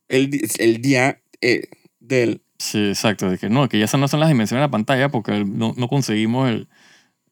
[0.09, 1.63] El, el día eh,
[2.01, 2.43] del.
[2.65, 3.31] Sí, exacto.
[3.31, 5.75] Dije, no, que ya esas no son las dimensiones de la pantalla porque el- no,
[5.77, 6.69] no conseguimos el,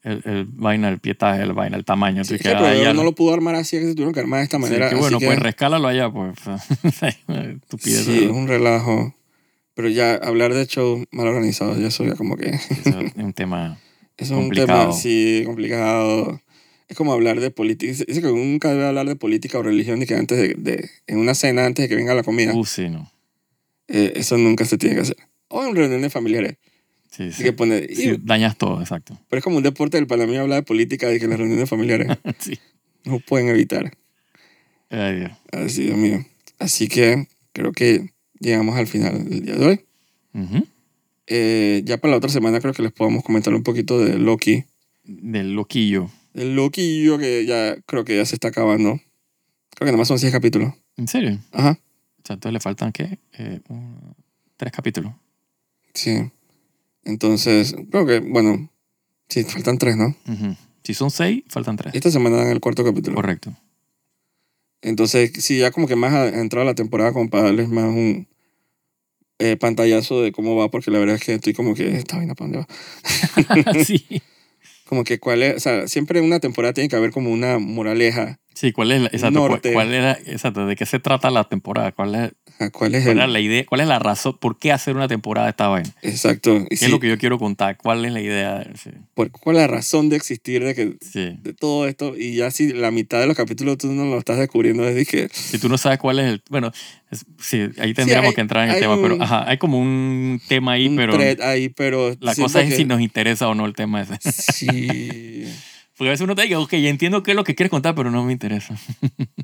[0.02, 2.22] el, el vaina, el pietaje, el vaina, el tamaño.
[2.24, 4.20] Sí, es que que, el ya no lo- pudo armar así, que se tuvieron que
[4.20, 4.88] armar de esta sí, manera.
[4.88, 6.34] que así bueno, que- pues rescálalo allá, pues.
[7.28, 8.04] Estupidez.
[8.04, 9.14] Sí, es un relajo.
[9.74, 12.50] Pero ya hablar de shows mal organizados, ya eso ya como que...
[12.50, 13.78] Eso es un tema.
[14.18, 14.80] Es un Complicado.
[14.90, 16.40] tema, sí, complicado.
[16.86, 17.90] Es como hablar de política.
[17.90, 20.90] Dice dice que nunca debe hablar de política o religión ni que antes de, de-
[21.06, 22.52] en una cena, antes de que venga la comida.
[22.54, 23.10] Uh, sí, no.
[23.94, 25.16] Eh, eso nunca se tiene que hacer.
[25.48, 26.56] O en reuniones familiares.
[27.10, 27.42] Sí, sí.
[27.42, 27.90] que poner...
[27.90, 29.18] y- Sí, dañas todo, exacto.
[29.28, 32.08] Pero es como un deporte del Panamá hablar de política de que las reuniones familiares
[32.38, 32.58] sí.
[33.04, 33.92] no pueden evitar.
[34.88, 35.32] Ay, Dios.
[35.52, 36.24] Así, Dios mío.
[36.58, 39.80] Así que creo que llegamos al final del día de hoy.
[40.34, 40.66] Ujú.
[41.26, 44.64] Eh, ya para la otra semana creo que les podamos comentar un poquito de Loki.
[45.04, 46.10] Del loquillo.
[46.34, 48.94] El Loquillo que ya creo que ya se está acabando.
[49.74, 50.72] Creo que nada más son seis capítulos.
[50.96, 51.38] ¿En serio?
[51.52, 51.78] Ajá,
[52.22, 53.18] O sea, entonces le faltan, ¿qué?
[53.38, 54.14] Eh, un-
[54.56, 55.12] tres capítulos.
[55.94, 56.30] sí.
[57.04, 58.70] Entonces, creo que, bueno,
[59.28, 60.14] sí, faltan tres, ¿no?
[60.28, 60.54] Ujú.
[60.84, 61.92] Si son seis, faltan tres.
[61.96, 63.16] Esta semana dan el cuarto capítulo.
[63.16, 63.52] Correcto.
[64.82, 68.28] Entonces, sí, ya como que más ha entrado la temporada como para darles más un
[69.38, 72.34] eh, pantallazo de cómo va, porque la verdad es que estoy como que, esta vaina
[72.36, 72.66] para dónde
[73.74, 73.84] va.
[73.84, 74.04] sí.
[74.84, 77.58] Como que cuál es, o sea, siempre en una temporada tiene que haber como una
[77.58, 78.38] moraleja.
[78.54, 79.72] Sí, ¿cuál es la, exacto, Norte.
[79.72, 81.92] cuál era, exacto, de qué se trata la temporada?
[81.92, 83.32] ¿Cuál es, ¿Cuál es cuál el...?
[83.32, 83.64] la idea?
[83.66, 84.36] ¿Cuál es la razón?
[84.38, 85.90] ¿Por qué hacer una temporada de esta vaina?
[86.02, 86.64] Exacto.
[86.68, 87.76] ¿Qué sí, es lo que yo quiero contar?
[87.76, 88.64] ¿Cuál es la idea?
[88.80, 88.90] Sí.
[89.14, 91.38] por- ¿Cuál es la razón de existir de que sí.
[91.42, 94.38] de todo esto y ya si la mitad de los capítulos tú no lo estás
[94.38, 96.42] descubriendo desde que Si tú no sabes cuál es el...
[96.50, 96.70] Bueno,
[97.10, 99.78] es- sí, ahí tendríamos hay- que entrar en el tema, pero un- ajá, hay como
[99.78, 103.54] un tema ahí, un pero ahí, pero la cosa es que- si nos interesa o
[103.54, 104.18] no el tema ese.
[104.30, 105.44] sí,
[105.96, 107.94] Porque a veces uno te dice, ok, ya entiendo qué es lo que quieres contar,
[107.94, 108.76] pero no me interesa.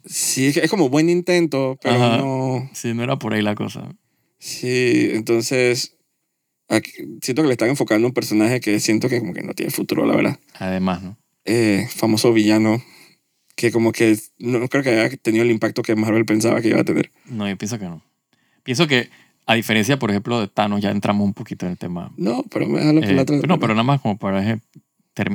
[0.04, 2.16] sí, es, como buen intento, pero Ajá.
[2.18, 3.94] no, Sí, no era por ahí la cosa.
[4.38, 5.96] sí, entonces
[6.68, 6.90] aquí-
[7.22, 9.70] siento que le están enfocando a un personaje que siento que como que no tiene
[9.70, 10.38] futuro, la verdad.
[10.58, 11.18] Además, ¿no?
[11.44, 12.82] Eh, famoso villano
[13.56, 16.80] que como que no, creo que haya tenido el impacto que Marvel pensaba que iba
[16.80, 17.10] a tener.
[17.26, 18.02] No, yo pienso que no.
[18.62, 19.10] Pienso que,
[19.46, 22.12] a diferencia, por ejemplo, de Thanos, ya entramos un poquito en el tema.
[22.16, 23.36] No, pero me déjalo por Eh, la otra.
[23.46, 24.60] no, pero nada más como para eh,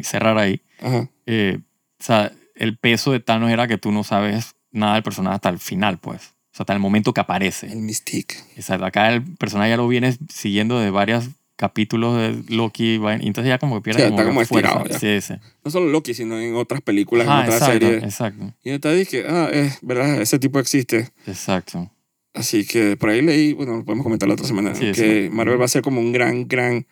[0.03, 0.61] cerrar ahí.
[0.81, 1.09] Ajá.
[1.25, 1.59] eh,
[1.99, 5.49] o sea, el peso de Thanos era que tú no sabes nada del personaje hasta
[5.49, 6.33] el final, pues.
[6.51, 7.67] O sea, hasta el momento que aparece.
[7.71, 8.35] El Mystique.
[8.55, 8.85] Exacto.
[8.85, 12.95] Acá el personaje ya lo vienes siguiendo de varios capítulos de Loki.
[12.95, 14.99] y Entonces ya como que pierde Sí, como está como fuerza.
[14.99, 15.33] Sí, sí.
[15.63, 18.03] No solo Loki, sino en otras películas, en otras exacto, series.
[18.03, 18.53] exacto.
[18.63, 21.09] Y entonces dije, ah, es verdad, ese tipo existe.
[21.25, 21.89] Exacto.
[22.33, 25.29] Así que por ahí leí, bueno, lo podemos comentar la otra semana, Sí, que.
[25.31, 26.85] Marvel va a ser como un gran, gran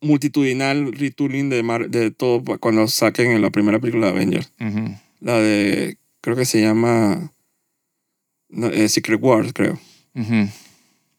[0.00, 4.52] multitudinal retooling de, Mar- de todo cuando saquen la primera película de Avengers.
[4.60, 4.94] Ujú.
[5.20, 7.32] La de, creo que se llama
[8.48, 9.78] no, eh, Secret Wars, creo.
[10.14, 10.48] Ujú.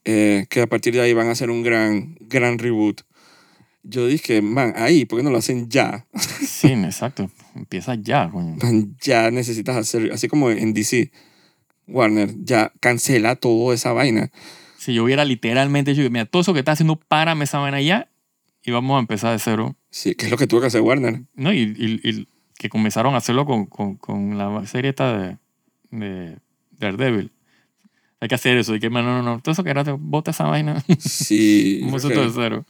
[0.06, 3.02] Eh, que a partir de ahí van a hacer un gran, gran reboot.
[3.84, 6.06] Yo dije, man, ahí, ¿por qué no lo hacen ya?
[6.46, 7.30] Sí, exacto.
[7.56, 8.56] Empieza ya, coño.
[8.62, 11.12] Man, ya necesitas hacer, así como en DC,
[11.88, 14.32] Warner, ya cancela toda esa vaina.
[14.78, 18.08] Si yo hubiera literalmente dicho, mira, todo eso que está haciendo, párame esa vaina ya
[18.66, 19.76] y vamos a empezar de cero.
[19.90, 21.24] Sí, que es lo que tuvo que hacer Warner.
[21.36, 21.54] ¿no?
[21.54, 25.38] Y, y- y que comenzaron a hacerlo con, con, con la serie esta de,
[25.92, 26.38] de
[26.72, 27.32] Daredevil.
[28.22, 28.74] Hay que hacer eso.
[28.76, 29.40] Y que, no, no, no.
[29.42, 30.84] Todo eso que era, bota esa vaina.
[31.00, 31.82] Sí.
[31.92, 32.66] Todo que- de cero.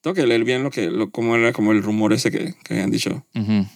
[0.00, 2.74] tengo que leer bien lo que, lo, cómo era como el rumor ese que, que
[2.74, 3.24] habían dicho.
[3.34, 3.66] Ujú.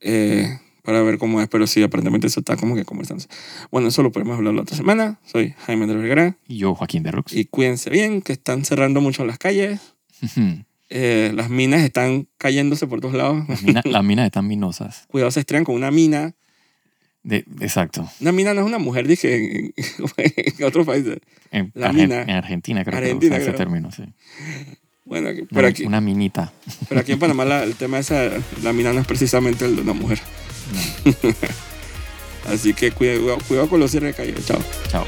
[0.00, 3.28] eh, para ver cómo es, pero sí, aparentemente eso está como que conversándose.
[3.72, 5.18] Bueno, eso lo podemos hablar la otra semana.
[5.24, 6.36] Soy Jaime de Vergara.
[6.46, 7.32] Y yo, Joaquín de Rux.
[7.32, 9.80] Y cuídense bien, que están cerrando mucho las calles.
[10.22, 10.62] Ujú.
[10.88, 13.48] Eh, las minas están cayéndose por todos lados.
[13.48, 15.04] Las minas, las minas están minosas.
[15.08, 16.34] Cuidado, se estrellan con una mina.
[17.22, 18.08] De, exacto.
[18.20, 19.74] Una mina no es una mujer, dije en,
[20.58, 21.18] en otros países.
[21.50, 22.22] En, La Argen- mina.
[22.22, 24.04] en Argentina creo Argentina, que usa ese término, sí.
[25.04, 26.52] Bueno, aquí- Una, pero, aquí, una minita.
[26.88, 28.10] pero aquí en Panamá la- el tema es
[28.62, 30.20] la mina no es precisamente el de una mujer.
[30.72, 31.32] No.
[32.52, 34.44] Así que cuidado, cuidado con los cierres de calle.
[34.44, 34.62] Chao.
[34.88, 35.04] Chao.